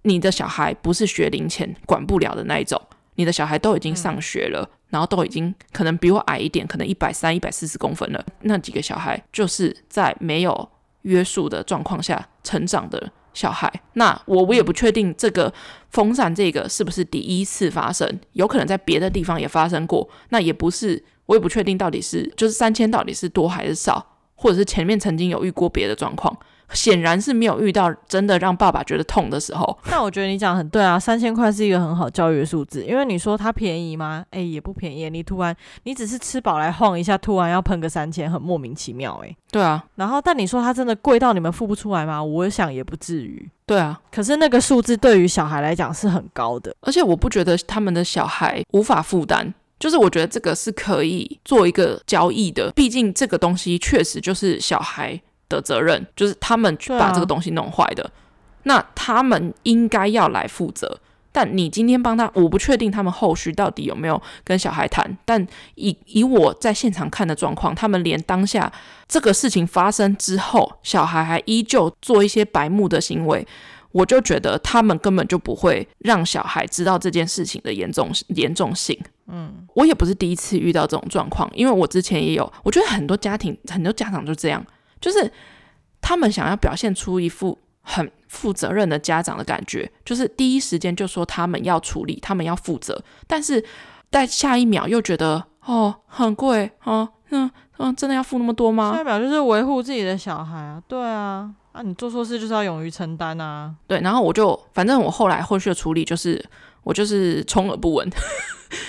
[0.02, 2.80] 你的小孩不是学龄前管不了的那一种，
[3.16, 8.24] 你的小孩都已经上学了，嗯、然后都已经可能比我矮一点，可能一百三、一百四十公分了。
[8.42, 10.68] 那几个小孩就是在没有
[11.02, 13.10] 约束的状况下成长的。
[13.36, 15.52] 小孩，那我我也不确定这个
[15.90, 20.08] 风扇这个是不是第一次发生，有可能在别的地方也发生过。
[20.30, 26.34] 那也不是，我也不确定到底是就是三千到底是多还是少，或者是前面曾经有遇过别的状况。
[26.72, 29.78] 显然是没有遇到真的让爸爸觉得痛的时候。
[29.90, 32.84] 那我觉得你讲很对啊，三千块是一个很好教育的数字。
[32.84, 34.24] 因为你说它便宜吗？
[34.30, 35.08] 哎，也不便宜。
[35.08, 39.36] 你突然你只是吃饱来晃一下，突然要喷个三千，很莫名其妙哎。
[39.50, 39.84] 对啊。
[39.94, 42.22] 然后，但你说它真的贵到你们付不出来吗？
[42.22, 43.48] 我想也不至于。
[43.64, 44.00] 对啊。
[44.10, 49.54] 可是那个数字对于小孩来讲是很高的，而且我不觉得他们的小孩无法负担。
[49.78, 55.20] 就是我觉得这个是可以做一个交易的，毕竟这个东西确实就是小孩。
[55.48, 58.10] 的责任就是他们去把这个东西弄坏的，啊、
[58.64, 61.00] 那他们应该要来负责。
[61.32, 65.18] 但你今天帮他，我不确定他们后续到底有没有跟小孩谈。
[65.26, 68.72] 但以以我在现场看的状况，他们连当下
[69.06, 73.46] 这个事情发生之后，小孩还依旧做一些白目的行为，
[73.92, 78.98] 我就觉得他们根本就不会让小孩知道这件事情的严重严重性。
[79.26, 84.64] 嗯，我也不是第一次遇到这种状况，因为我之前也有，我觉得很多家庭很多家长就这样。
[85.00, 85.30] 就是
[86.00, 93.64] 他们想要表现出一副很负责任的家长的感觉，就是第一时间就说他们要处理，他们要负责，但是
[94.10, 98.92] 在下一秒又觉得哦很贵哦，嗯嗯，真的要付那么多吗？
[98.94, 106.42] 下一秒就是维护自己的小孩啊，对啊，啊你做错事就是要勇于承担啊，对，然后我就反正我后来后续的处理就是
[106.82, 108.08] 我就是充耳不闻。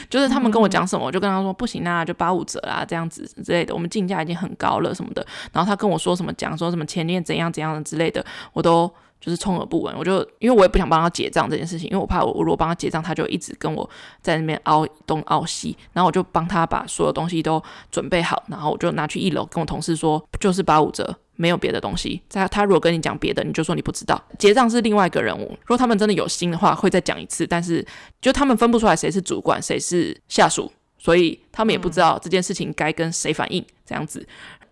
[0.10, 3.74] 就是他们跟我讲什么，我就跟他说不行啊，就八五折啊，这样子之类的。
[3.76, 5.24] 我们进价已经很高了什么的。
[5.52, 9.96] 然后他跟我说什么讲说什么前面怎样怎样的之类的，我都就是充耳不闻。
[9.98, 13.90] 我就因为我也不想帮他结账这件事情，因为我怕我如果帮他结账，他就一直跟我
[14.22, 21.18] 在那边凹东凹西，然后我就帮他把所有东西都准备好，然后我就拿去一楼跟我同事说，就是八五折。
[21.40, 24.20] 没有别的东西，他他如果跟你讲别的，你就说你不知道。
[24.40, 27.46] 结账是另外一个人物，如果他们真的有心的话，会再讲一次。
[27.46, 27.86] 但是
[28.20, 33.64] 就他们分不出来谁是主管，谁是下属，所以他们也不知道这件事情该跟谁反映。
[33.86, 34.28] 这样子，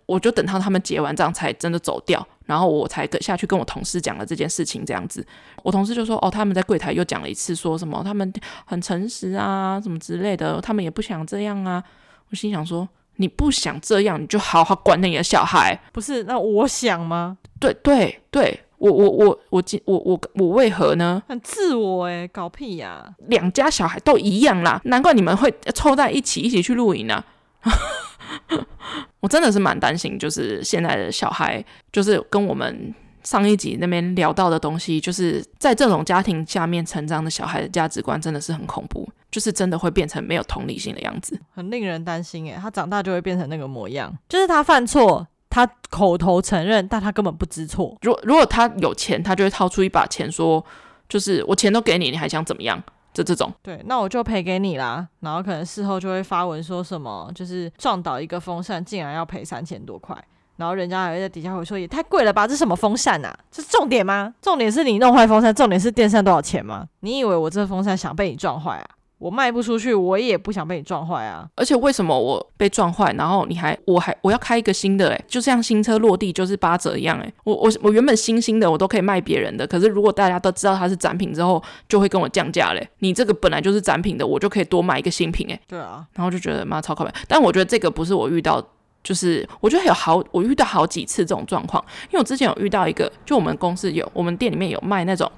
[0.05, 4.85] 我就等到他们结完账才真的走掉，然后我才跟下去跟我同事讲了这件事情。
[4.85, 5.25] 这样子，
[5.63, 8.31] 我同事就说：“哦，他们在柜台又讲了一次，说什么他们
[8.65, 11.83] 很诚实啊，什么之类的，他们也不想这样啊。”
[12.29, 12.87] 我心想说。
[13.17, 15.73] 你不想这样，你就好好管你的小孩。
[15.93, 17.37] 不是，那我想吗？
[17.61, 21.23] 对对对，我我我我我我我为何呢？
[21.29, 23.15] 很自我诶，搞屁呀、啊！
[23.29, 27.23] 两家小孩都一样啦，难怪你们会凑在一起一起去露营呢。
[29.25, 32.93] 我真的是蛮担心，就是现在的小孩，就是跟我们。
[33.23, 47.97] 上一集那边聊到的东西，就是在这种家庭下面成长的小孩的价值观真的是很恐怖，就是真的会变成没有同理心的样子，很令人担心诶，他长大就会变成那个模样，就是他犯错，他口头承认，但他根本不知错。
[48.03, 50.63] 如果如果他有钱，他就会掏出一把钱说，
[51.09, 52.79] 就是我钱都给你，你还想怎么样？
[53.15, 53.51] 就这种。
[53.63, 55.07] 对，那我就赔给你啦。
[55.21, 60.15] 然后可能事后就会发文说什么，就是撞倒一个风扇，竟然要赔三千多块。
[60.57, 63.37] 然后人家还会在底下会说，也太贵了吧，这什么风扇啊？
[63.49, 64.33] 这是重点吗？
[64.41, 66.85] 重点是你弄坏风扇，重点是电扇多少钱吗？
[66.99, 68.85] 你以为我这风扇想被你撞坏啊？
[69.17, 71.47] 我卖不出去，我也不想被你撞坏啊！
[71.55, 75.09] 而且为什么我被撞坏，然后你还我还我要开一个新的？
[75.09, 82.87] 诶，就像新车落地就是八折一样诶，我我我原本新新的我都可以卖别人的，可是如果大家都知道它是展品之后，就会跟我降价嘞。
[82.99, 85.59] 你这个本来就是展品的，我就可以多买一个新品诶。
[85.67, 88.65] 对啊，然后就觉得妈超靠谱，但我觉得这个不是我遇到。
[89.05, 95.31] 就是我觉得有好，我遇到好几次这种状况，因为我之前有遇到一个，就我们公司有，我们店里面有卖那种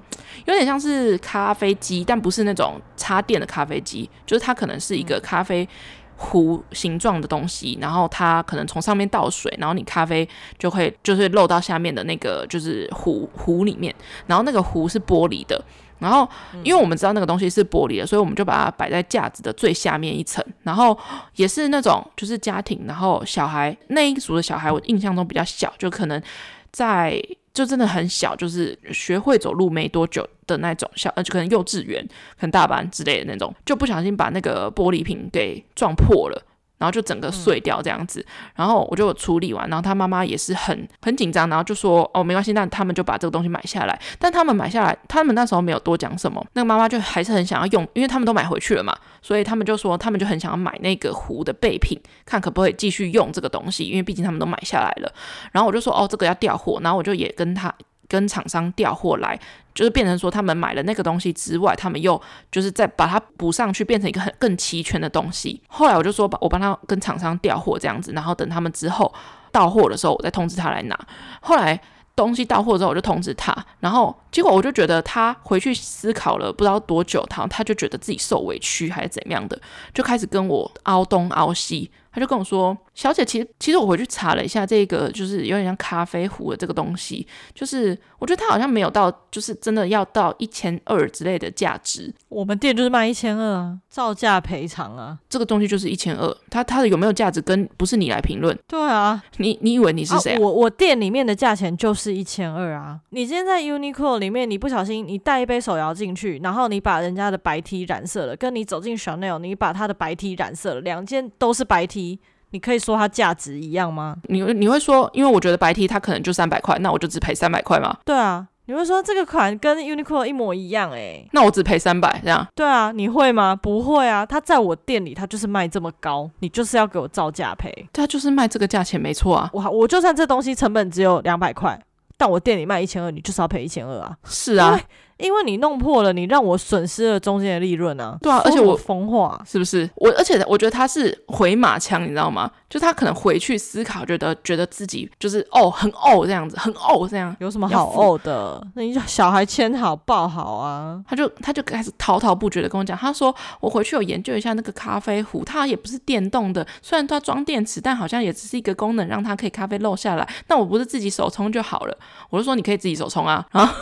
[0.46, 5.68] 有点像是咖啡机，但不是那种插电的咖啡机，就是它可能是一个咖啡
[6.16, 10.26] 壶形状的东西，然后它可能从上面倒水，然后你咖啡
[10.58, 13.94] 就会就是漏到下面的那个就是壶壶里面，
[14.26, 15.62] 然后那个壶是玻璃的。
[15.98, 16.28] 然后，
[16.62, 20.44] 因为我们知道那个东西是玻璃的，所以我们就把它摆在架子的最下面一层。
[20.62, 20.96] 然后
[21.36, 26.22] 也是那种，就是家庭，然后小孩那一组的小孩，我印象中比较小，就可能
[26.70, 27.20] 在
[27.52, 32.00] 就真的很小，就是学会走路没多久的那种小，呃，就可能幼稚园、
[32.38, 36.40] 可能大班之类的那种，就不小心把那个玻璃瓶给撞破了。
[36.78, 44.00] 然后就整个碎掉这样子，然后我就处理完，然后他妈妈也是很很紧张，然后就说哦没关系，那他们就把这个东西买下来。
[44.18, 55.12] 但他们买下来，他们那时候没有多讲什么，那个妈妈就还是很想要用，因为他们都买回去了嘛，所以他们就说他们就很想要买那个壶的备品，看可不可以继续用这个东西，因为毕竟他们都买下来了。
[55.52, 57.74] 然后我就说哦这个要调货，然后我就也跟他。
[58.08, 59.38] 跟厂商调货来，
[59.74, 65.62] 就是变成说他们买了那个东西之外，他们又就是再把它补上去，变成一个很更齐全的东西。
[65.68, 69.12] 后来我就说，把我帮他跟厂商调货这样子，然后等他们之后
[69.52, 70.98] 到货的时候，我再通知他来拿。
[71.40, 71.78] 后来
[72.16, 79.60] 东西到货之后，我就通知他，然后结果我就觉得他回去思考了不知道多久，他他就觉得自己受委屈还是怎样的，
[79.92, 81.90] 就开始跟我凹东凹西。
[82.18, 92.12] 他就跟我说：“小姐，其实其实我回去查了一下，这个就是有点像咖啡壶的这个东西，就是我觉得它好像没有到，就是真的要到一千二之类的价值。
[92.28, 96.36] 我们店就是卖一千二啊，照价赔偿啊，这个东西就是一千二。
[96.50, 98.58] 它它的有没有价值，跟不是你来评论。
[98.66, 100.36] 对啊， 你你以为你是谁啊？
[100.36, 102.98] 啊，我我店里面的价钱就是一千二啊。
[103.10, 112.07] 你今天在 Uniqlo 里面，你不小心你带一杯手摇进去，然后你把人家的白 T 染色了，跟你走进 Chanel，你把他的白 T 染色了，两件都是白 T。”
[112.50, 114.16] 你可以说它价值一样吗？
[114.24, 117.96] 你你会说，因为我觉得白 T 它可能就三百块，那我就只赔三百块吗？
[118.04, 122.46] 对啊，你会说这个款跟 Uniqlo 一模一样哎、欸，那我只赔三百这样？
[122.54, 123.54] 对啊，你会吗？
[123.54, 127.70] 不会啊，它在我店里它就是卖这么高，你就是要给我照价赔。
[127.92, 131.78] 它就是卖这个价钱没错啊，我我就算这东西成本只有两百块，
[132.16, 134.16] 但我店里卖一千二，你就是要赔一千二啊。
[134.24, 134.80] 是啊。
[135.18, 138.16] 因为你弄破了，你让我损失了中间的利润啊！
[138.22, 139.88] 对啊，而且我疯话是不是？
[139.96, 142.50] 我而且我觉得他是回马枪，你知道吗？
[142.70, 148.64] 就他可能回去思考，觉得觉得自己就是哦很哦这样子，很哦这样，有什么好哦的？
[148.74, 151.02] 那你小孩牵好抱好啊！
[151.08, 160.28] 他就他就开始滔滔不绝的跟我讲，他说我回去有研究一下那个咖啡壶，它也不是电动的，虽然它装电池，但好像也只是一个功能，让它可以咖啡漏下来。
[160.46, 161.98] 那我不是自己手冲就好了？
[162.30, 163.74] 我就说你可以自己手冲啊，然后。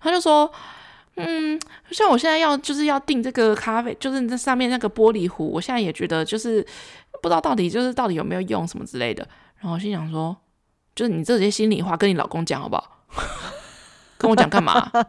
[0.00, 0.50] 他就说，
[1.16, 1.60] 嗯，
[1.90, 6.60] 像我现在要就是要订这个咖啡，就是这上面那个玻璃壶，我现在也觉得就是
[7.22, 9.26] 不知道到底就是到底有没有用什么之类的。
[9.58, 10.36] 然后我心想说，
[10.94, 13.04] 就是你这些心里话跟你老公讲好不好？
[14.18, 14.90] 跟我讲干嘛？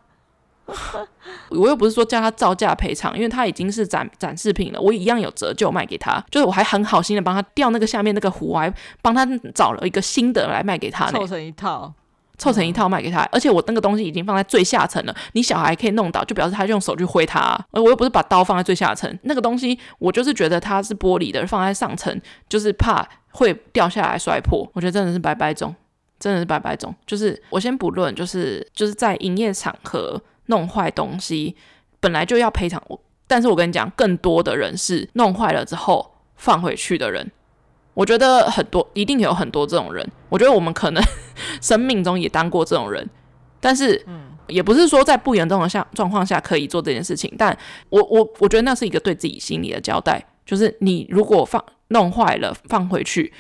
[1.49, 6.23] 我又不是说叫他照价赔偿，因为他已经是展展示品了，我一样有折旧卖给他。
[6.29, 11.93] 就是我还很好心的帮他调那个下面那个壶，我还帮他找了一个新的来卖给他，凑成一套，
[12.41, 13.21] 凑成一套卖给他。
[13.31, 17.57] 而且我那个东西已经放在最下层了，你小孩可以弄到，就表示他用手去挥它。
[17.71, 24.67] 而我又不是把刀放在最下层，那个东西我就是觉得它是玻璃的，放在上层就是怕会掉下来摔破。
[24.73, 25.75] 我觉得真的是白白种，
[26.19, 26.93] 真的是白白种。
[27.05, 30.21] 就是我先不论，就是就是在营业场合。
[30.47, 31.55] 弄坏东西
[32.01, 37.31] 本来就要赔偿我，但是我跟你讲，更多的人是弄坏了之后放回去的人。
[37.93, 40.07] 我觉得很多，一定有很多这种人。
[40.29, 41.03] 我觉得我们可能
[41.61, 43.07] 生命中也当过这种人，
[43.59, 44.05] 但是，
[44.47, 47.33] 也不是说在不严重的下状况下可以做这件事情。
[47.37, 47.57] 但
[47.89, 53.31] 我我我觉得那是一个对自己心理的交代，就是你如果放弄坏了放回去。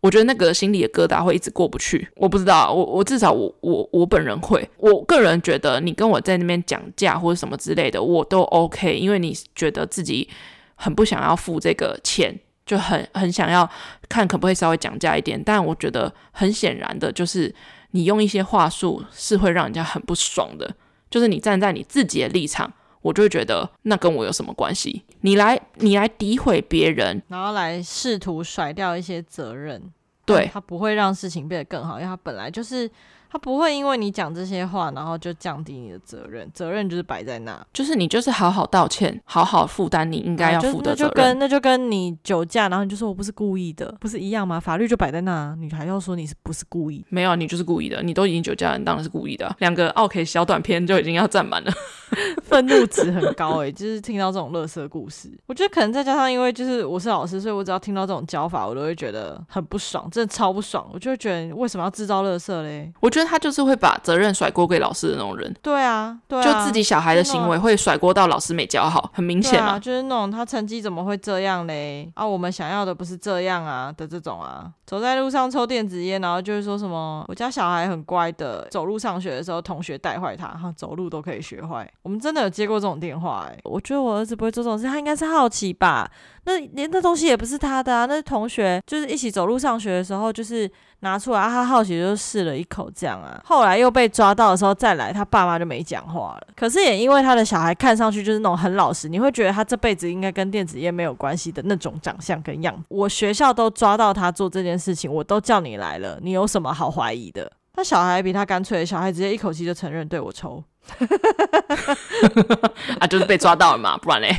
[0.00, 2.08] 我觉得那个心里的疙瘩会一直过不去。
[2.16, 4.68] 我不知道，我我至少我我我本人会。
[4.78, 10.28] 我个人觉得，你跟我在那边讲价或者什么之类的，我都 OK，因为你觉得自己
[10.74, 13.68] 很不想要付这个钱，就很很想要
[14.08, 15.42] 看可不可以稍微讲价一点。
[15.42, 17.54] 但我觉得很显然的，就是
[17.92, 20.74] 你用一些话术是会让人家很不爽的。
[21.10, 22.72] 就是你站在你自己的立场。
[23.02, 25.02] 我就会觉得那跟我有什么关系？
[25.22, 29.82] 你来你来诋毁别人，然后来试图甩掉一些责任，
[30.24, 32.88] 对，他不会让事情变得更好，因为他本来就是。
[33.32, 36.46] 他不会因为你讲这些话，然后就降低你的责任。
[36.52, 41.08] 责任就是摆在那，就是你就是好好道歉，好好负担你应该要负的责任。
[41.08, 44.60] 那就跟那就跟你酒驾，然后你就说我不是故意的，不是一样吗？
[44.60, 47.02] 法律就摆在那，你还要说你是不是故意？
[47.08, 48.02] 没有，你就是故意的。
[48.02, 49.50] 你都已经酒驾了，你当然是故意的。
[49.60, 51.72] 两个 OK 小短片就已经要占满了，
[52.44, 53.72] 愤怒值很高诶、欸。
[53.72, 60.86] 就是听到这种乐色故事，我觉得可能再加上因为就是我是老师，所以我只要听到这种教法，我都会觉得很不爽，真的超不爽。
[60.92, 62.92] 我就会觉得为什么要制造乐色嘞？
[63.00, 63.98] 我觉得他就是会把。
[64.02, 72.10] 责任甩锅给老师的那种人，对啊，对啊，就自己小孩的行为会甩锅到老师没教好，很明显嘛，就是那种他成绩怎么会这样嘞？
[72.14, 81.88] 啊，我们想要的不是这样啊的这种啊，走在路上抽电子烟，然后就是说什么我家小孩很乖的，走路上学的时候同学带坏他，哈，走路都可以学坏。
[82.02, 86.10] 我们真的有接过这种电话哎，我觉得我儿子不会做这种事，他应该是好奇吧？
[86.44, 90.68] 那连那东西也不是他的啊，那同学就是一起走路上学的时候，就是
[91.02, 93.40] 拿出来，他好奇就试了一口这样啊。
[93.44, 96.46] 后来又被抓到的时候再来，他爸妈就没讲话了。
[96.56, 102.82] 可是也因为他的小孩看上去就是那种很老实，你会觉得他这辈子应该跟电子烟没有关系的那种长相跟样子。
[102.88, 107.50] 我学校都抓到他做这件事情，我都叫你来了，你有什么好怀疑的？
[107.74, 110.62] 他小孩比他干脆，小孩直接一口气就承认对我抽。
[113.00, 114.34] 啊，就是被抓到了嘛，不然嘞？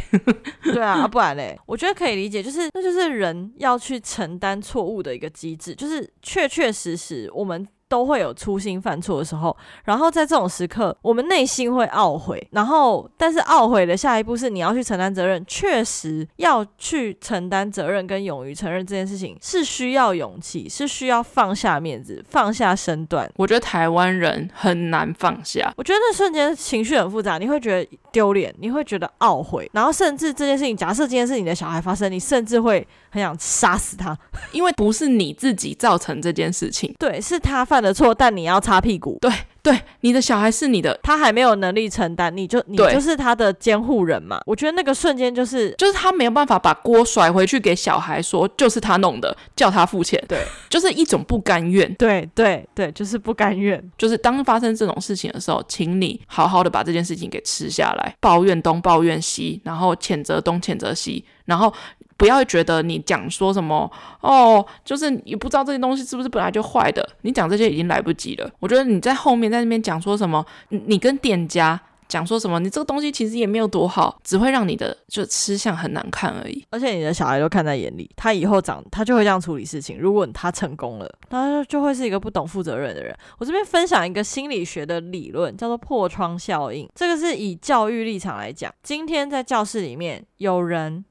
[0.64, 1.58] 对啊，不然嘞？
[1.66, 7.68] 我觉得可以理解，就是那就是人要去承担错误的一个机制，就是确确实实我们。
[7.94, 23.32] 都会有粗心犯错的时候，然后在这种时刻，我们内心会懊悔，然后但是懊悔的下一步是你要去承担责任，确实要去承担责任跟勇于承认这件事情是需要勇气，是需要放下面子、放下身段。
[23.36, 34.18] 我觉得台湾人很难放下，我觉得那瞬间情绪很复杂，你会觉得丢脸，你会觉得懊悔，然后甚至这件事情，假设这件事情你的小孩发生，你甚至会很想杀死他，
[34.52, 39.18] 因为不是你自己造成这件事情， 对，是他犯的错，但你要擦屁股。
[39.22, 44.42] 对对，你的小孩是你的，他还没有能力承担，你就你就是他的监护人嘛。
[44.46, 50.22] 我觉得那个瞬间就是，就是他没有办法把锅甩回去给小孩，说就是他弄的，叫他付钱。
[50.28, 51.94] 对，就是一种不甘愿。
[51.96, 53.82] 对对对，就是不甘愿。
[53.98, 61.74] 就是当发生这种事情的时候，请你好好的把这件事情给吃下来，抱怨东抱怨西，然后谴责东谴责西，然后。
[62.18, 68.50] 不要觉得你讲说什么哦，就是你不知道这些东西是不是本来就坏的，你讲这些已经来不及了。
[68.60, 76.64] 我觉得你在后面在那边讲说什么，你跟店家讲说什么，你这个东西其实也没有多好，只会让你的就吃相很难看而已。
[76.70, 79.98] 而且你的小孩都看在眼里，他以后长他就会这样处理事情。
[79.98, 83.16] 如果他成功了，他就会是一个不懂负责任的人。
[83.40, 86.88] 我这边分享一个心理学的理论，叫做破窗效应。
[86.94, 91.04] 这个是以教育立场来讲，今天在教室里面有人。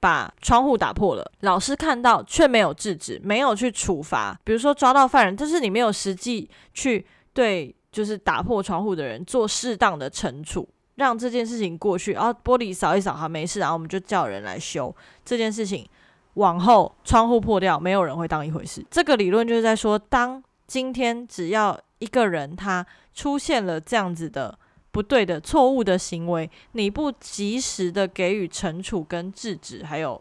[0.00, 4.36] 把窗户打破了，老师看到却没有制止，没有去处罚。
[4.42, 12.14] 比如说抓到犯人，但是你没有实际去对就是打破窗户的人做适当的惩处，让这件事情过去。
[12.14, 15.86] 然后玻璃扫一扫，好，没事，然后我们就叫人来修这件事情。
[16.34, 18.82] 往后窗户破掉，没有人会当一回事。
[18.90, 24.58] 这个理论就是在说，当今天只要一个人他出现了这样子的。
[24.90, 30.20] 不对的、错误的行为，你不及时的给予惩处跟制止，还有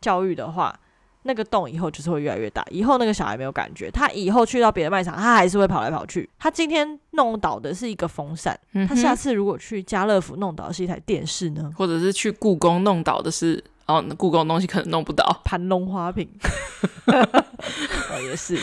[0.00, 0.78] 教育的话，
[1.22, 2.64] 那个洞以后就是会越来越大。
[2.70, 6.28] 以后那个小孩没有感觉，他以后去到别的卖场，他还是会跑来跑去。
[6.38, 11.72] 他今天弄倒的是一个风扇，他下次如果去家乐福弄倒的是一台电视呢？
[11.76, 16.28] 或者是去故宫弄倒的是哦，那故宫东西可能弄不倒，盘龙花瓶。
[17.06, 18.58] 哦，也是，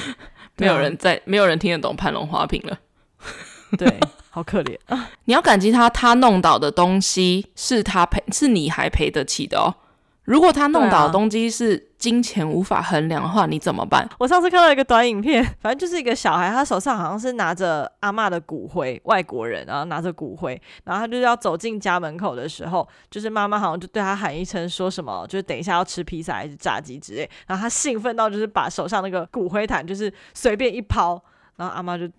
[0.58, 2.80] 没有人在，没有人听得懂盘龙花瓶了。
[3.78, 4.00] 对，
[4.34, 5.12] 好可怜啊！
[5.26, 9.76] 你要感激他，他弄倒的东西是他赔，是你还赔得起的哦。
[10.24, 14.10] 如果他弄倒的东西是金钱无法衡量的话，你怎么办？
[14.18, 31.22] 我上次看到一个短影片， 反正就是一个小孩，他手上好像是拿着阿嬷的骨灰，外国人，然后拿着骨灰，然后他就是要走进家门口的时候，就是妈妈好像就对他喊一声，说什么，就是等一下要吃披萨还是炸鸡之类，然后他兴奋到就是把手上那个骨灰坛就是随便一抛，
[31.56, 32.10] 然后阿妈就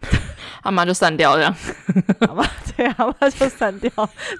[0.62, 1.54] 阿妈就散掉这样，
[2.20, 3.90] 阿妈对，阿妈就散掉，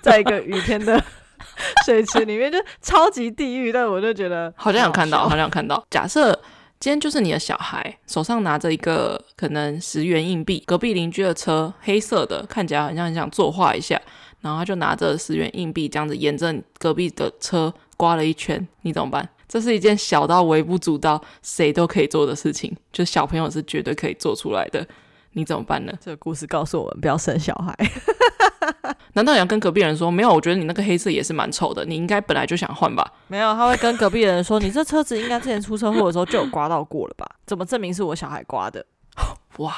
[0.03, 1.03] 在一个雨天的。
[1.84, 5.84] 水池里面就超级地狱，但我就觉得好像有看到，好像有看到。
[5.90, 6.32] 假设
[6.80, 14.01] 今天就是你的小孩手上拿着一个可能十元硬币，隔壁邻居的车黑色的，看起来好像很想作画一下，
[14.40, 19.28] 然后他就拿着十元硬币这样子沿着隔壁的车刮了一圈，你怎么办？
[19.55, 24.84] 这是一件小到微不足道，谁都可以做的事情，就小朋友是绝对可以做出来的，
[25.34, 25.92] 你怎么办呢？
[26.00, 27.72] 这个故事告诉我们不要生小孩。
[29.14, 30.34] 难道你要跟隔壁人说没有？
[30.34, 33.09] 我觉得你那个黑色也是蛮丑的，你应该本来就想换吧？
[33.28, 37.24] 没有，他会跟隔壁人说：“你这车子应该之前出车祸的时候就有刮到过了吧？
[37.46, 38.84] 怎么证明是我小孩刮的？”
[39.59, 39.72] 哇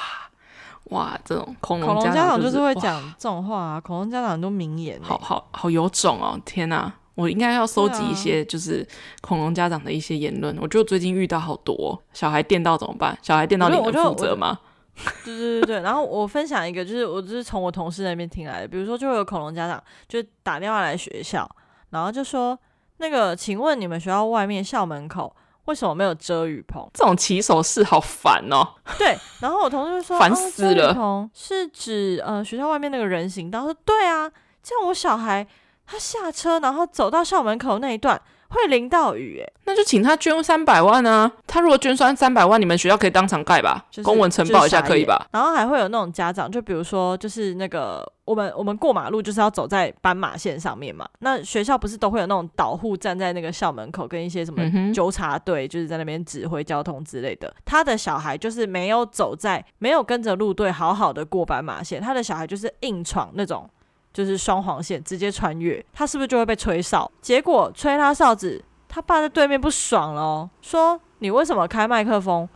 [0.85, 3.79] 哇，这种恐龙家长就是会讲这种话啊！
[3.79, 6.39] 恐龙家长很多名言，好好好有种哦！
[6.43, 8.87] 天哪，我应该要收集一些就是
[9.21, 10.55] 恐龙家长的一些言论。
[10.61, 13.17] 我觉得最近遇到好多小孩电到怎么办？
[13.23, 14.59] 小孩电到你能负责吗？
[15.25, 21.49] 对对对对，然后我分享一个，就是我就是从我同事那边听来的，比如说就会有恐龙家长就打电话来学校，
[21.89, 22.57] 然后就说
[22.97, 26.89] 那个，请问你们学校外面校门口为什么没有遮雨棚？
[26.93, 28.65] 这种骑手式好烦哦。
[28.97, 30.93] 对，然后我同事就说，烦死了。
[30.95, 33.61] 哦、是指呃学校外面那个人行道？
[33.65, 34.31] 说对啊，
[34.63, 35.45] 这样我小孩
[35.87, 38.21] 他下车然后走到校门口那一段。
[38.49, 41.29] 会淋到雨，哎，那就请他捐三百万啊！
[41.45, 43.83] 他如果捐三三百万，你们学校可以当场盖吧？
[43.91, 45.27] 就是、公文呈报一下可以吧？
[45.33, 51.05] 然后还会有那种家长，就比如说，就是那个我们我们过马路就是要走在斑马线上面嘛。
[51.19, 54.63] 那学校不是都会有那种导护站在那个校门口，跟一些什么
[54.93, 57.53] 纠察队就是在那边指挥交通之类的。
[57.65, 63.69] 他的小孩就是没有走在，没有跟着路队好好的过斑马线，他的小孩就是硬闯那种。
[64.17, 67.11] 就是双黄线直接穿越，他是不是就会被吹哨？
[67.21, 72.49] 结果吹他哨子，他爸在对面不爽了哦，说你为什么开麦克风，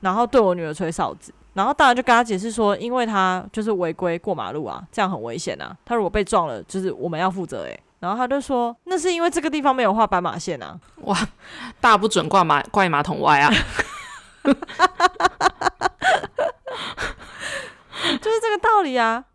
[0.00, 1.32] 然后对我女儿吹哨子？
[1.52, 7.80] 然后大人就跟他解释说，因为他就是违规过马路啊，这样很危险啊，他如果被撞了，就是我们要负责诶。
[8.00, 11.16] 然后他就说，那是因为这个地方没有画斑马线啊，哇，
[11.80, 13.52] 大不准挂马挂马桶外啊，
[14.42, 14.58] 就是
[18.40, 19.26] 这个道理啊。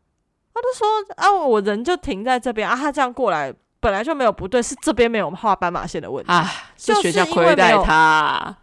[0.59, 6.45] 他就说啊，我人就停在这边啊，他这样过来本来就没有不对，是这边没有画斑马线的问题啊，
[6.75, 8.53] 是学校亏待他，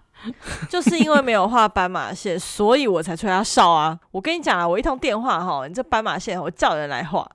[0.69, 3.99] 就是因为没有画斑马线，所以我才吹他哨啊。
[4.11, 7.27] 我跟你讲啊，我一通电话哈，你这斑马线我叫人来画，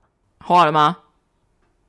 [0.44, 0.98] 画了吗？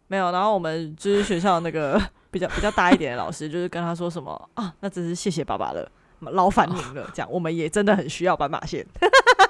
[0.08, 0.32] 没有。
[0.32, 2.02] 然后我们就是学校那个
[2.32, 5.88] 比较比较大一点的老师，就是跟他说什么啊，那真是谢谢爸爸了，
[6.22, 7.08] 劳烦您了。
[7.14, 8.84] 这样我们也真的很需要斑马线。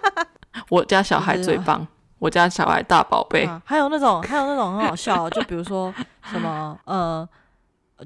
[0.69, 1.87] 我家小孩最棒。
[2.23, 5.93] 我家小孩大宝贝、啊，还有那种，还有那种很好笑，就比如说
[6.31, 7.27] 什么，呃，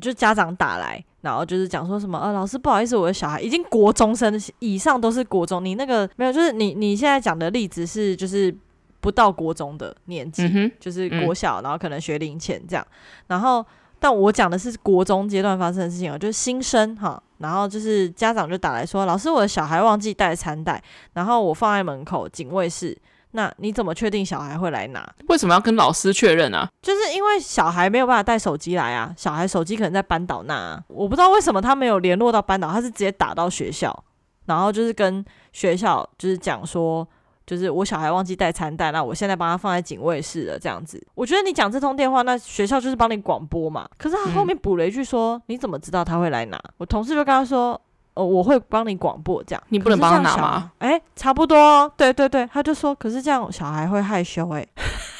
[0.01, 8.51] 就家长打来，然后就是讲说什么，呃，老师不好意思，我的小孩已经国中生以上都是国中，你那个没有，就是你你现在讲的例子是就是
[8.99, 12.83] 不到国中的年纪，嗯、就是国小，然后可能学龄前这样，
[13.27, 13.63] 然后
[13.99, 20.81] 但我讲的是国中阶段发生的事情啊，就是新生哈，然后就是家长就打来说，老师我的小孩忘记带餐袋，
[21.13, 22.97] 然后我放在门口警卫室。
[23.31, 25.07] 那你怎么确定小孩会来拿？
[25.27, 26.67] 为什么要跟老师确认啊？
[26.81, 34.03] 就是因为小孩没有办法带手机来啊，小孩手机可能在班导那啊，我不知道为什么他没有联络到班导，他是直接打到学校，
[34.45, 37.07] 然后就是跟学校就是讲说，
[37.45, 41.05] 就是我小孩忘记带餐袋，那我现在帮他放在警卫室了，这样子。
[41.13, 43.87] 我觉得你讲这通电话，那学校就是帮你广播嘛。
[43.97, 46.59] 可是他后面补了一句说，嗯，你怎么知道他会来拿？
[46.77, 47.79] 我同事就跟他说。
[48.17, 50.71] 哦，我会帮你广播这样，你不能帮他拿吗？
[50.79, 54.65] 哎，差不多，对对对，他就说，可是这样小孩会害羞哎。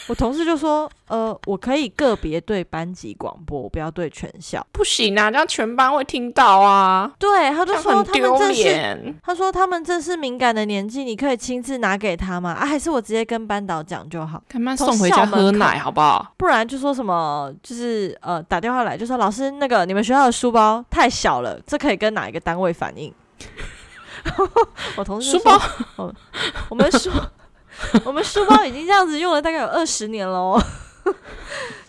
[0.08, 4.66] 我同事就说，呃，我可以个别对班级广播，我不要对全校。
[4.72, 7.12] 不行啊，这样全班会听到啊。
[7.20, 12.52] 对，他就说他们这是，他说他们这是敏感的年纪，你可以亲自拿给他吗？
[12.52, 16.34] 啊，还是我直接跟班导讲就好，他们送回家喝奶好不好？
[16.38, 23.14] 不然就说什么，就是呃打电话来就说老师，那个你们学校的书包太小了，这可以跟哪一个单位反映？
[24.96, 25.62] 我同事书包，
[25.98, 26.14] 哦，
[26.70, 27.12] 我们书
[28.06, 30.62] 我们书包已经这样子用了大概有二十年了哦。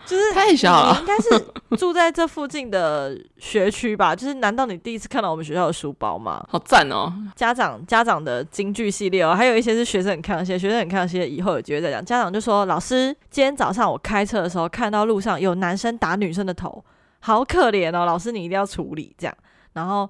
[0.07, 1.29] 就是太小了，应该是
[1.77, 4.15] 住在这附近的学区吧？
[4.17, 6.43] 就是难道你第一次看到我们学校的书包吗？
[6.49, 7.13] 好赞哦！
[7.37, 12.03] 家长家长的京剧系列哦，还有一些是学生很看些，学生很看些，以后有机会再讲。
[12.03, 16.83] 家长就说：“老师，今天早上我开车的时候看到路上有男生打女生的头，
[17.21, 18.07] 好可怜哦！
[18.07, 19.37] 老师你一定要处理这样。”
[19.75, 20.09] 然后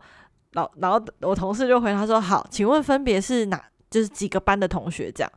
[0.53, 3.61] 老然后我同事就回他说：“好，请问分别是哪
[3.91, 5.33] 就是几个班的同学这样？”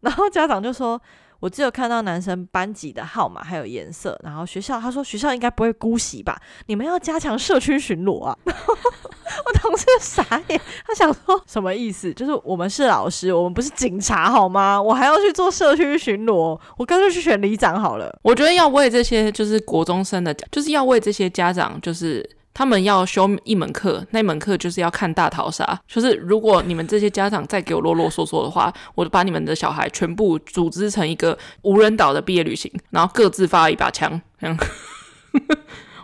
[0.00, 1.00] 然后家长就说。
[1.40, 6.36] 我只有看到男生班级的号码还有颜色，然后学校他说学校应该不会姑息吧？
[6.66, 8.36] 你们要加强社区巡逻啊！
[8.44, 12.12] 我同事傻眼，他想说什么意思？
[12.12, 14.82] 就是我们是老师，我们不是警察好吗？
[14.82, 18.12] 我还要去做社区巡逻，我干脆去选里长好了。
[18.22, 22.28] 我觉得要为这些就是国中生的，就是要为这些家长就是。
[22.58, 25.80] 他们要修一门课，那门课就是要看大逃杀。
[25.86, 34.58] 就是如果你们这些家长再给我啰啰嗦嗦的话，我就把你们的小孩全部组织成一个无人岛的毕业旅行，然后各自发一把枪，这 样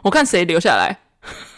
[0.02, 0.96] 我看谁留下来。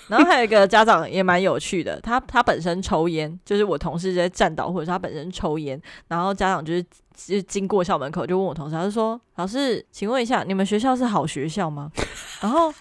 [0.09, 5.79] 然后还有一个家长也蛮有趣的，他他本身抽烟，就是我同事在站岛，或者是他本身抽烟，
[6.09, 6.83] 然后家长就是
[7.15, 11.91] 就经过校门口就问我同事，他就说：“老师，请问一下，你们学校是好学校吗？”
[12.41, 12.73] 然后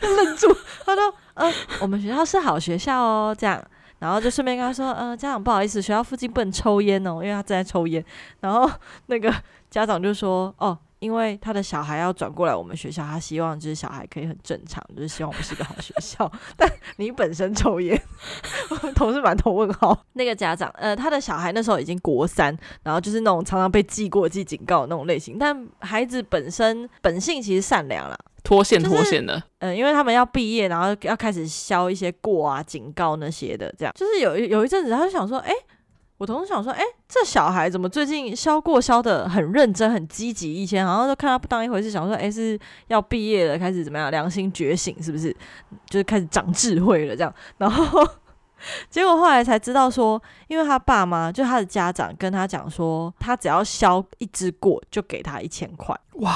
[0.00, 0.48] 他愣住，
[0.86, 1.12] 他说。
[1.36, 3.62] 嗯、我们学校是好学校哦，这样，
[3.98, 8.04] 然后就顺便跟他说，嗯、家长不好意思，学校附近不能抽烟哦，因为他正在抽烟。
[8.40, 8.70] 然后
[9.06, 9.32] 那个
[9.70, 16.30] 家长就说，哦，因为他的小孩要转过来我们学校，他希望就是小孩可以很正常，就是希望我们是个好学校。
[16.56, 18.00] 但你本身抽烟，
[18.96, 19.98] 同事满头问号。
[20.14, 25.36] 那个家长，呃，他的小孩那时候已经国三，然后就是那种常常被记过、记警告的那种类型。
[25.38, 28.18] 但孩子本身本性其实善良啦。
[28.46, 35.56] 脱线脱线的，嗯、呃，因为他们要毕业，然后要开始消一些过啊、警告那些的，这样就是有有一阵子，他就想说，哎、欸，
[36.18, 40.54] 我同事想说，哎、欸，这小孩怎么最近消过消的很认真、很积极？
[40.54, 45.34] 以前好像都看他不当一回事，想说，哎、欸，是要毕业了，开始怎么样，良心觉醒，是不是？
[45.90, 47.34] 就是开始长智慧了，这样。
[47.58, 48.06] 然后
[48.88, 55.98] 结果后来才知道说，因为他爸妈就他的家长跟他讲说，他只要消一只过，就给他一千块。
[56.20, 56.32] 哇！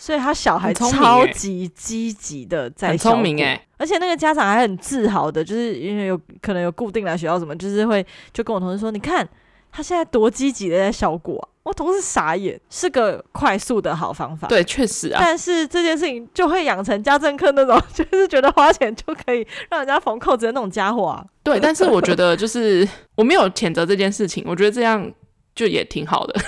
[0.00, 9.28] 所以他小孩超级积极的在，很聪明哎，而且那个家长还很自豪的，就是因为有可能有固定来学校什么，就是会就跟我同事说，你看
[9.72, 25.10] 他现在多积极的在效果、啊，我同事傻眼，是个快速的好方法，对，确实啊，但是这件事情就会养成家政课那种，就是觉得花钱就可以让人家缝扣子的那种家伙啊，对，但是我觉得就是我没有谴责这件事情，我觉得这样
[25.56, 26.40] 就也挺好的。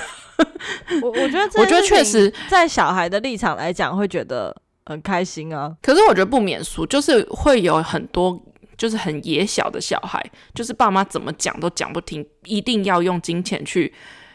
[1.03, 4.55] 我我觉得，我觉得确实，在小孩的立场来讲，会觉得
[4.87, 5.75] 很开心啊。
[5.83, 8.41] 可是我觉得不免俗，就是会有很多
[8.77, 10.25] 就是很野小的小孩，
[10.55, 13.93] 就是爸妈怎么讲都讲不听，一定要用金钱去。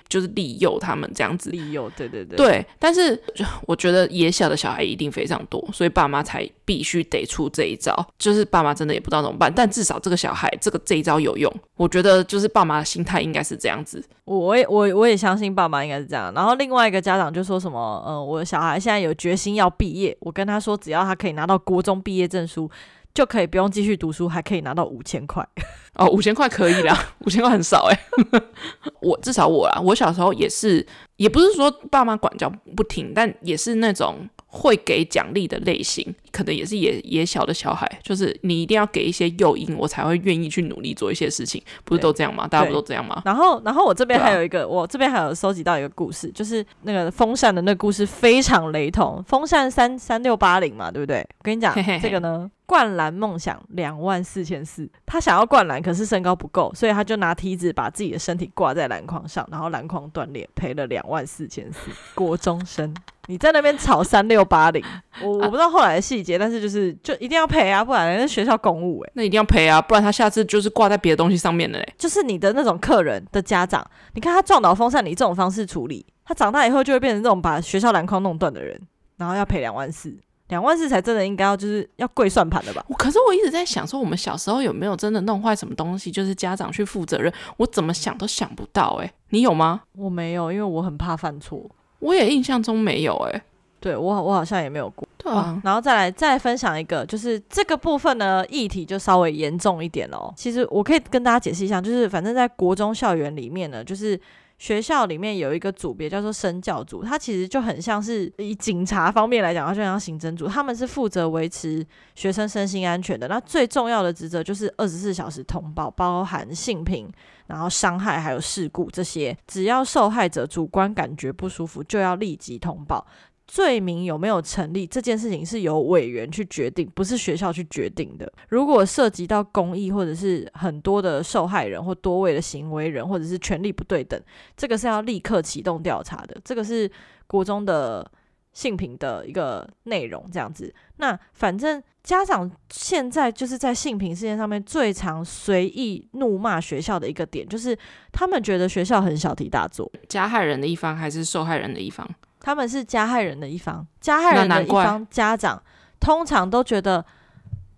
[0.08, 2.66] 就是利诱他们这样子，利诱，对对对，对。
[2.80, 3.20] 但是
[3.66, 7.94] 我觉得野小的小孩一定非常多，所以爸妈才必须得出这一招。
[8.18, 11.52] 就是爸妈真的也不知道怎么办，但至少这个小孩这个这一招有用。
[11.76, 14.04] 我觉得就是爸妈的心态应该是这样子。
[14.26, 16.34] 我也我我也相信爸妈应该是这样。
[16.34, 22.70] 然后另外一个家长就说什么，嗯、呃，我的小孩现在有决心要毕业，我跟他说，只要他可以拿到国中毕业证书。
[23.16, 25.44] 就可以不用继续读书，还可以拿到五千块
[25.96, 26.96] 哦，五千块可以啦，
[27.26, 28.00] 五千块很少哎。
[29.02, 30.86] 我至少我啊，我小时候也是，
[31.16, 34.30] 也不是说爸妈管教不听，但也是那种。
[34.56, 42.48] 会给奖励的类型，可能也是野野小的小孩，就是你一定要给一些诱因，我才会愿意去努力做一些事情，不是都这样吗？
[42.48, 43.22] 大家不都这样吗？
[43.26, 51.20] 然后，然后我这边还有一个，啊、我这边还有收集到一个故事，就是那个风扇的那个故事非常雷同，风扇三三六八零嘛，对不对？
[51.20, 62.96] 我跟你讲，嘿嘿嘿这个呢，灌篮梦想两万四千四，他想要灌篮，可是身高不够，所以他就拿梯子把自己的身体挂在篮筐上，然后篮筐断裂，赔了两万四千四，国中生。
[63.28, 64.84] 你在那边吵三六八零，
[65.22, 71.94] 我我不知道后来的细节，但是就是就一定要赔啊，不然那学校公务诶、欸，那一定要赔啊，不然他下次就是挂在别的东西上面的嘞。
[71.98, 78.80] 就是你的那种客人的家长，你看他撞倒风扇，你这种方式处理，他长大以后就会变成这种把学校篮筐弄断的人，
[79.18, 80.16] 然后要赔两万四，
[80.50, 82.86] 两万四才真的应该要就是要跪算盘的吧？
[82.98, 87.34] 可是我一直在想说，我们小时候有没有真的弄坏什么东西，就是家长去负责任？
[87.58, 89.82] 我怎么想都想不到诶、欸，你有吗？
[89.94, 91.70] 我没有，因为我很怕犯错。
[92.06, 93.42] 我也印象中没有哎、欸。
[93.80, 95.08] 对我，我好像也没有过。
[95.18, 100.34] 对啊，然后再来再来分享一个，就是这个部分呢，议题就稍微严重一点哦。
[100.36, 104.20] 其实我可以跟大家解释一下，就是反正在国中校园里面呢，就是
[104.58, 111.86] 学校里面有一个组别叫做生教组，它其实就很像是以警察方面来讲，它就像刑侦组，他们是负责维持
[112.16, 113.28] 学生身心安全的。
[113.28, 117.12] 那最重要的职责就是二十四小时通报，包含性平、
[117.48, 123.06] 然后伤害还有事故这些，只要受害者主观感觉不舒服，就要立即通报。
[123.48, 128.32] 罪名有没有成立这件事情是由委员去决定，不是学校去决定的。
[128.50, 134.20] 如果涉及到公益或者是很多的受害人或多位的行为人，或者是权利不对等，
[134.58, 136.36] 这个是要立刻启动调查的。
[136.44, 136.90] 这个是
[137.28, 138.10] 国中的
[138.56, 140.74] 性平的一个内容，这样子。
[140.96, 147.78] 那反正家长现在就是在性平事件上面最常随意怒骂学校的一个点，就是
[148.12, 152.10] 他们觉得学校很小题大做，加害人的一方还是受害人的一方？
[152.40, 155.62] 他们是加害人的一方，加害人的一方家长
[156.00, 157.04] 通常都觉得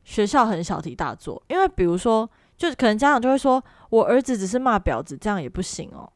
[0.03, 6.07] 学校很小题大做，因为比如说，就可能家长就会说：“我儿子只是骂婊子，这样也不行哦。”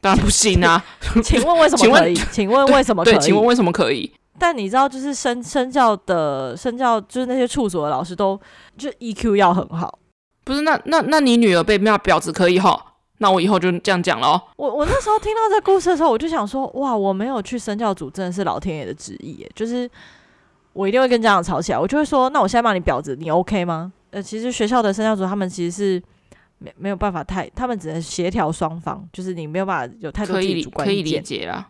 [0.00, 0.84] 当然不行啊！
[1.22, 2.14] 请问为什么可以？
[2.30, 3.14] 请问为什么可以？
[3.14, 4.12] 对，请问为什么可以？
[4.38, 8.38] 但你知道，就是身身教的身教，就是那些处所的老师都
[8.76, 9.98] 就 EQ 要很好。
[10.44, 12.78] 不是，那那那你女儿被骂婊子可以哈？
[13.18, 14.42] 那我以后就这样讲了哦。
[14.56, 19.50] 我我那时候听到这故事的时候，我就想说，哇，我没有去身教组，真的是老天爷的旨意耶。
[19.54, 19.90] 就是
[20.74, 23.90] 我一定会跟家长吵起来，我就会说，那我现在骂你婊子，你 OK 吗？
[24.10, 26.02] 呃，其实学校的身教组他们其实是
[26.58, 31.04] 没没有办法太，他们只能协调双方，就是你没有办法有太多自己主观意见。
[31.04, 31.68] 可以理解啦。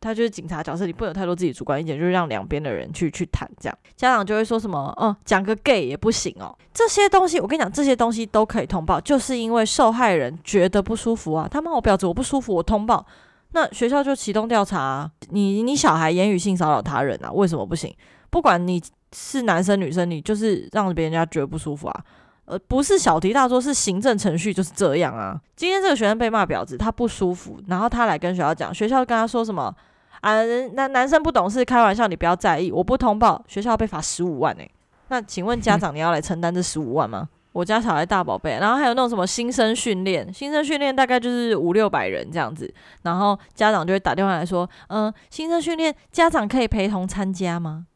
[0.00, 3.78] 他就是警察角色，你不能有太多自己主观意见，就是让两边的人去去谈这样。
[3.94, 6.52] 家长就会说什么，嗯，讲个 gay 也不行哦。
[6.74, 13.06] 这些东西，我跟你讲，这些东西都可以通报，就是因为受害人觉得不舒服啊，他骂我婊子，我不舒服，我通报，
[13.52, 15.08] 那学校就启动调查啊。
[15.28, 17.94] 你你小孩言语性骚扰他人啊，为什么不行？
[18.28, 18.82] 不管你
[19.14, 22.04] 是男生女生，你就是让别人家觉得不舒服啊。
[22.52, 25.40] 呃，不是小题大做，是行政程序就是这样啊。
[25.56, 29.74] 今天这个学生被骂婊子，他不舒服，然后他来跟学校讲，学校跟他说什么？
[30.20, 30.44] 啊，
[30.74, 32.70] 男男生不懂事，开玩笑，你不要在意。
[32.70, 34.70] 我不通报，学校被罚十五万诶、欸。
[35.08, 37.22] 那请问家长，你要来承担这十五万吗？
[37.22, 42.72] 嗯、我家小孩大宝贝，然后还有那种什么新生训练，新生训练大概就是五六百人这样子，
[43.02, 47.86] 然后家长就会打电话来说，嗯，新生训练家长可以陪同参加吗？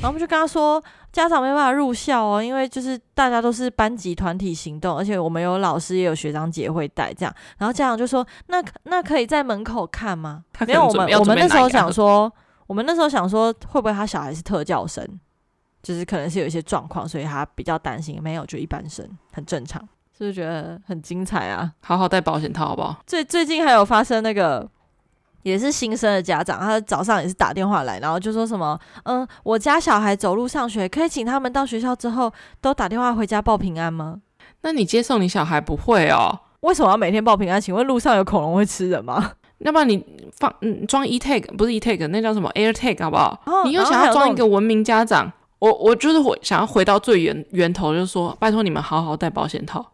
[0.00, 0.80] 然后我们就跟他说，
[1.12, 7.34] 家长没办法入校哦，因为就是大家都是班级团体行动，而且我们有老师也有学长姐会带这样。
[7.58, 10.44] 然后家长就说，那那可以在门口看吗？
[10.64, 12.32] 没有，我们我们那时候想说，
[12.68, 15.04] 我们那时候想说，会不会他小孩是特教生，
[15.82, 18.22] 就是可能是有一些状况，所以他比较担心。
[18.22, 19.82] 没有，就一般生，很正常。
[20.16, 21.72] 是不是觉得很精彩啊？
[21.80, 23.02] 好好戴保险套好不好？
[23.04, 24.68] 最最近还有发生那个。
[25.48, 34.20] 也是新生的家长，他早上也是打电话来，然后就说什么，嗯，我家小孩走路上学，可以请他们到学校之后都打电话回家报平安吗？
[34.60, 36.40] 那你接送你小孩不会哦？
[36.60, 37.60] 为什么要每天报平安？
[37.60, 39.32] 请问路上有恐龙会吃人吗？
[39.58, 40.04] 要不然你
[40.36, 43.40] 放嗯装 e tag 不是 e tag，那叫什么 air tag 好不好？
[43.46, 49.84] 哦、你又想要装一个文明家长，我我就是回想要回到最源源头，就是说拜托你们好好戴保险套，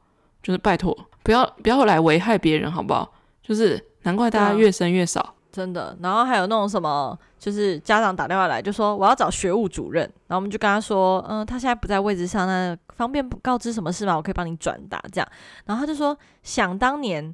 [0.43, 3.11] 就是拜托不要不要来危害别人好不好？
[3.43, 5.34] 就是难怪大家越生越少。
[5.55, 14.17] 真的，然后还有那种什么，就是家长打电话来就说我要找学务主任，然后我们就跟他说，嗯，他现在不在位置上，那方便告知什么事吗？
[14.17, 15.29] 我可以帮你转达这样。
[15.67, 17.33] 然后他就说，想当年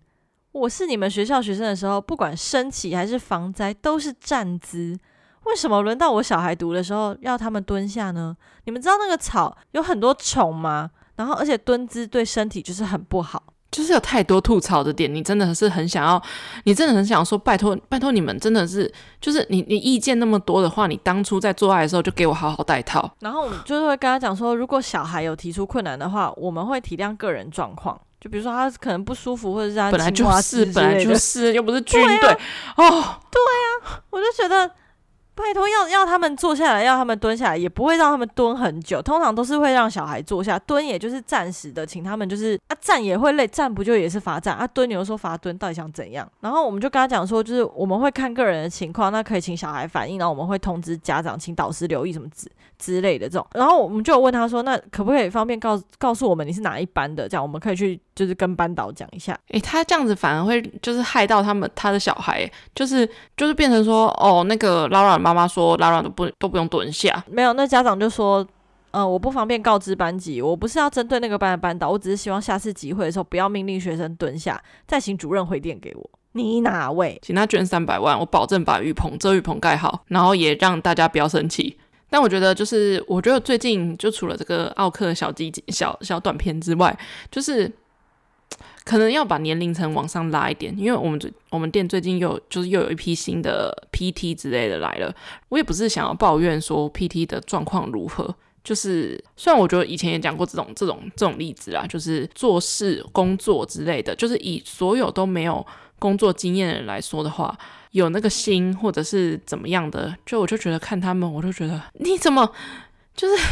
[0.52, 4.94] 我是你们学校学生的时候，不管升旗还是防灾都是站姿，
[5.44, 8.36] 为什么轮到我小孩读的时候要他们蹲下呢？
[8.64, 10.90] 你们知道那个草有很多虫吗？
[11.16, 13.42] 然后而且蹲姿对身体就是很不好。
[13.70, 16.20] 就是有太多吐槽的点，你真的是很想要，
[16.64, 23.08] 你真的很想说，拜托拜托你们，真的是，就是你你意见那么多的话，你当初在做爱的时候就给我好好带套。
[23.20, 32.36] 然后我们就是会跟他讲说，如果小孩有提出困难的话，我们会体谅个人状况，就比如说他可能不舒服，或者是他本来就是本来就是又不是军队、啊、
[32.76, 33.40] 哦，对
[33.92, 34.70] 啊，我就觉得。
[35.40, 39.00] 拜托，要要他们坐下来，要他们蹲下来，也不会让他们蹲很久。
[39.00, 44.66] 通常都是会让小孩坐下，蹲也就是暂时的，请他们就是啊，站也会累，站不就也是罚站啊？
[44.66, 46.30] 蹲你又说罚蹲，到底想怎样？
[46.40, 53.46] 然后我们就跟他讲说，就是我们会看个人的情况，那可以请小孩反映，然后我们会通知家长，请导师留意什么之之类的这种。
[53.54, 57.28] 然后我们就问他说，那可不可以方便告告诉我们你是哪一班的？
[57.28, 59.38] 这样我们可以去就是跟班导讲一下。
[59.50, 68.42] 诶、他这样子反而会就是害到他们他的小孩，就是就是变成说哦，那个 Laura 妈妈妈说 Laura 都不都不用蹲下，没有，那家长就说，
[68.90, 76.10] 嗯、呃，我不方便告知班级，我不是要针对那个班的班导，我只是希望下次集会的时候不要命令学生蹲下，再请主任回电给我。
[76.32, 77.18] 你哪位？
[77.22, 81.78] 请他捐三百万，我保证把雨棚遮雨棚盖好，然后也让大家不要生气。
[82.08, 86.96] 但我觉得就是，我觉得最近就除了这个奥克小集小小短片之外，
[87.30, 87.70] 就是
[88.84, 95.14] 可能要把年龄层往上拉一点，因为我们最我们店最近又就是又有一批新的 PT 之类的来了。
[95.48, 105.64] 我也不是想要抱怨说 PT 的状况如何，就是虽然我觉得以前也讲过这种这种这种例子啦，就是做事工作之类的，就是以所有都没有
[105.98, 107.56] 工作经验的人来说的话，
[107.90, 112.50] 有那个心或者是怎么样的，就我就觉得看他们，我就觉得你怎么
[113.14, 113.44] 就是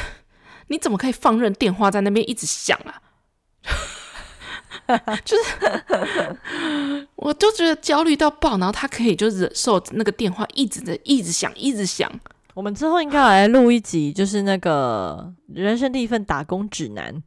[0.69, 3.03] 你怎么可以放任电话在那边一直响啊？
[5.25, 12.11] 就是，我就觉得焦虑到爆，然后他可以就忍受那个电话一直的一直响，一直响。
[12.55, 17.23] 我们之后应该来录一集，就是那个人生第一份打工指南，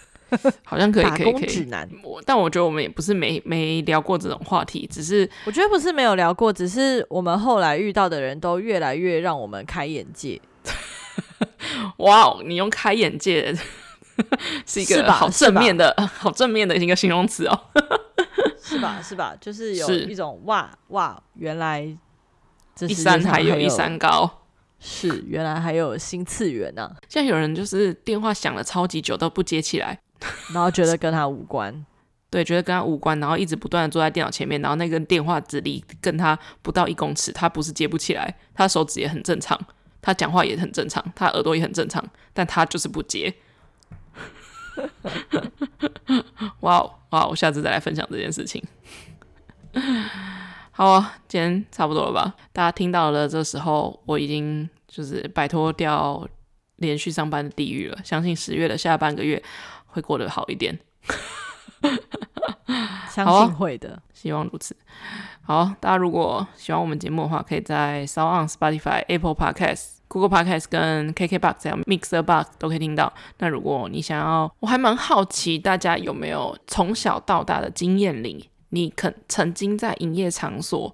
[0.64, 1.24] 好像可以，可以，可以。
[1.26, 1.88] 打工指南。
[2.02, 10.40] 我，但我觉得我们也不是没没聊过这种话题，只是我觉得不是没有聊过，只是我们后来遇到的人都越来越让我们开眼界。
[11.98, 13.54] 哇哦，你用开眼界。
[14.66, 17.60] 是一个好正面的、 好正面的一个形容词哦，
[18.62, 19.00] 是吧？
[19.02, 19.36] 是吧？
[19.40, 21.86] 就是有一种哇哇，原来
[22.74, 24.42] 这一山还有一山高，
[24.78, 26.96] 是原来还有新次元呢、啊。
[27.08, 30.00] 现在有人就是电话响了超级久都不接起来，
[30.52, 31.84] 然后觉得跟他无关，
[32.30, 39.58] 对，觉得跟他无关，然后一直不断的坐在电脑前面，然后那根电话只离跟他不到一公尺，他不是接不起来，他手指也很正常，
[40.00, 43.34] 他讲话也很正常，他耳朵也很正常，但他就是不接。
[46.60, 47.26] 哇哦哇！
[47.26, 48.62] 我下次再来分享这件事情。
[50.72, 52.34] 好啊，今天差不多了吧？
[52.52, 56.26] 大家听到了，这时候我已经就是摆脱掉
[56.76, 57.98] 连续上班的地狱了。
[58.02, 59.42] 相信十月的下半个月
[59.86, 60.78] 会过得好一点。
[63.10, 64.76] 相信会的，啊，希望如此。
[65.42, 69.99] 好，大家如果喜欢我们节目的话，可以在 SoundOn、Spotify、Apple Podcasts。
[70.10, 73.12] Google Podcast 跟 KKBox 还有 Mixer Box 都可以听到。
[73.38, 80.92] 那如果你想要，我还蛮好奇大家有没有从小到大的经验里，你肯曾经在营业场所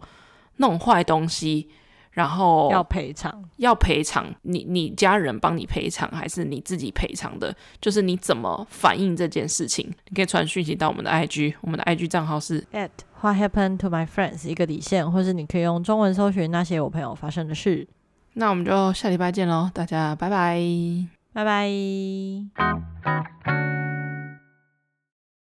[0.59, 1.71] 弄坏东西，
[2.11, 7.57] 然后要赔偿，要赔偿，你你家人帮你赔偿，还是你自己赔偿的？
[7.81, 9.91] 就是你怎么反映这件事情？
[10.11, 12.91] 你可以传讯息到我们的 IG，我们的 IG 账号是 at
[13.23, 17.89] What happened to my friends 一个底线，或是你可以用中文搜寻那些我朋友发生的事。
[18.39, 20.61] 那我们就下礼拜见喽大家拜拜。
[21.33, 21.71] 拜拜。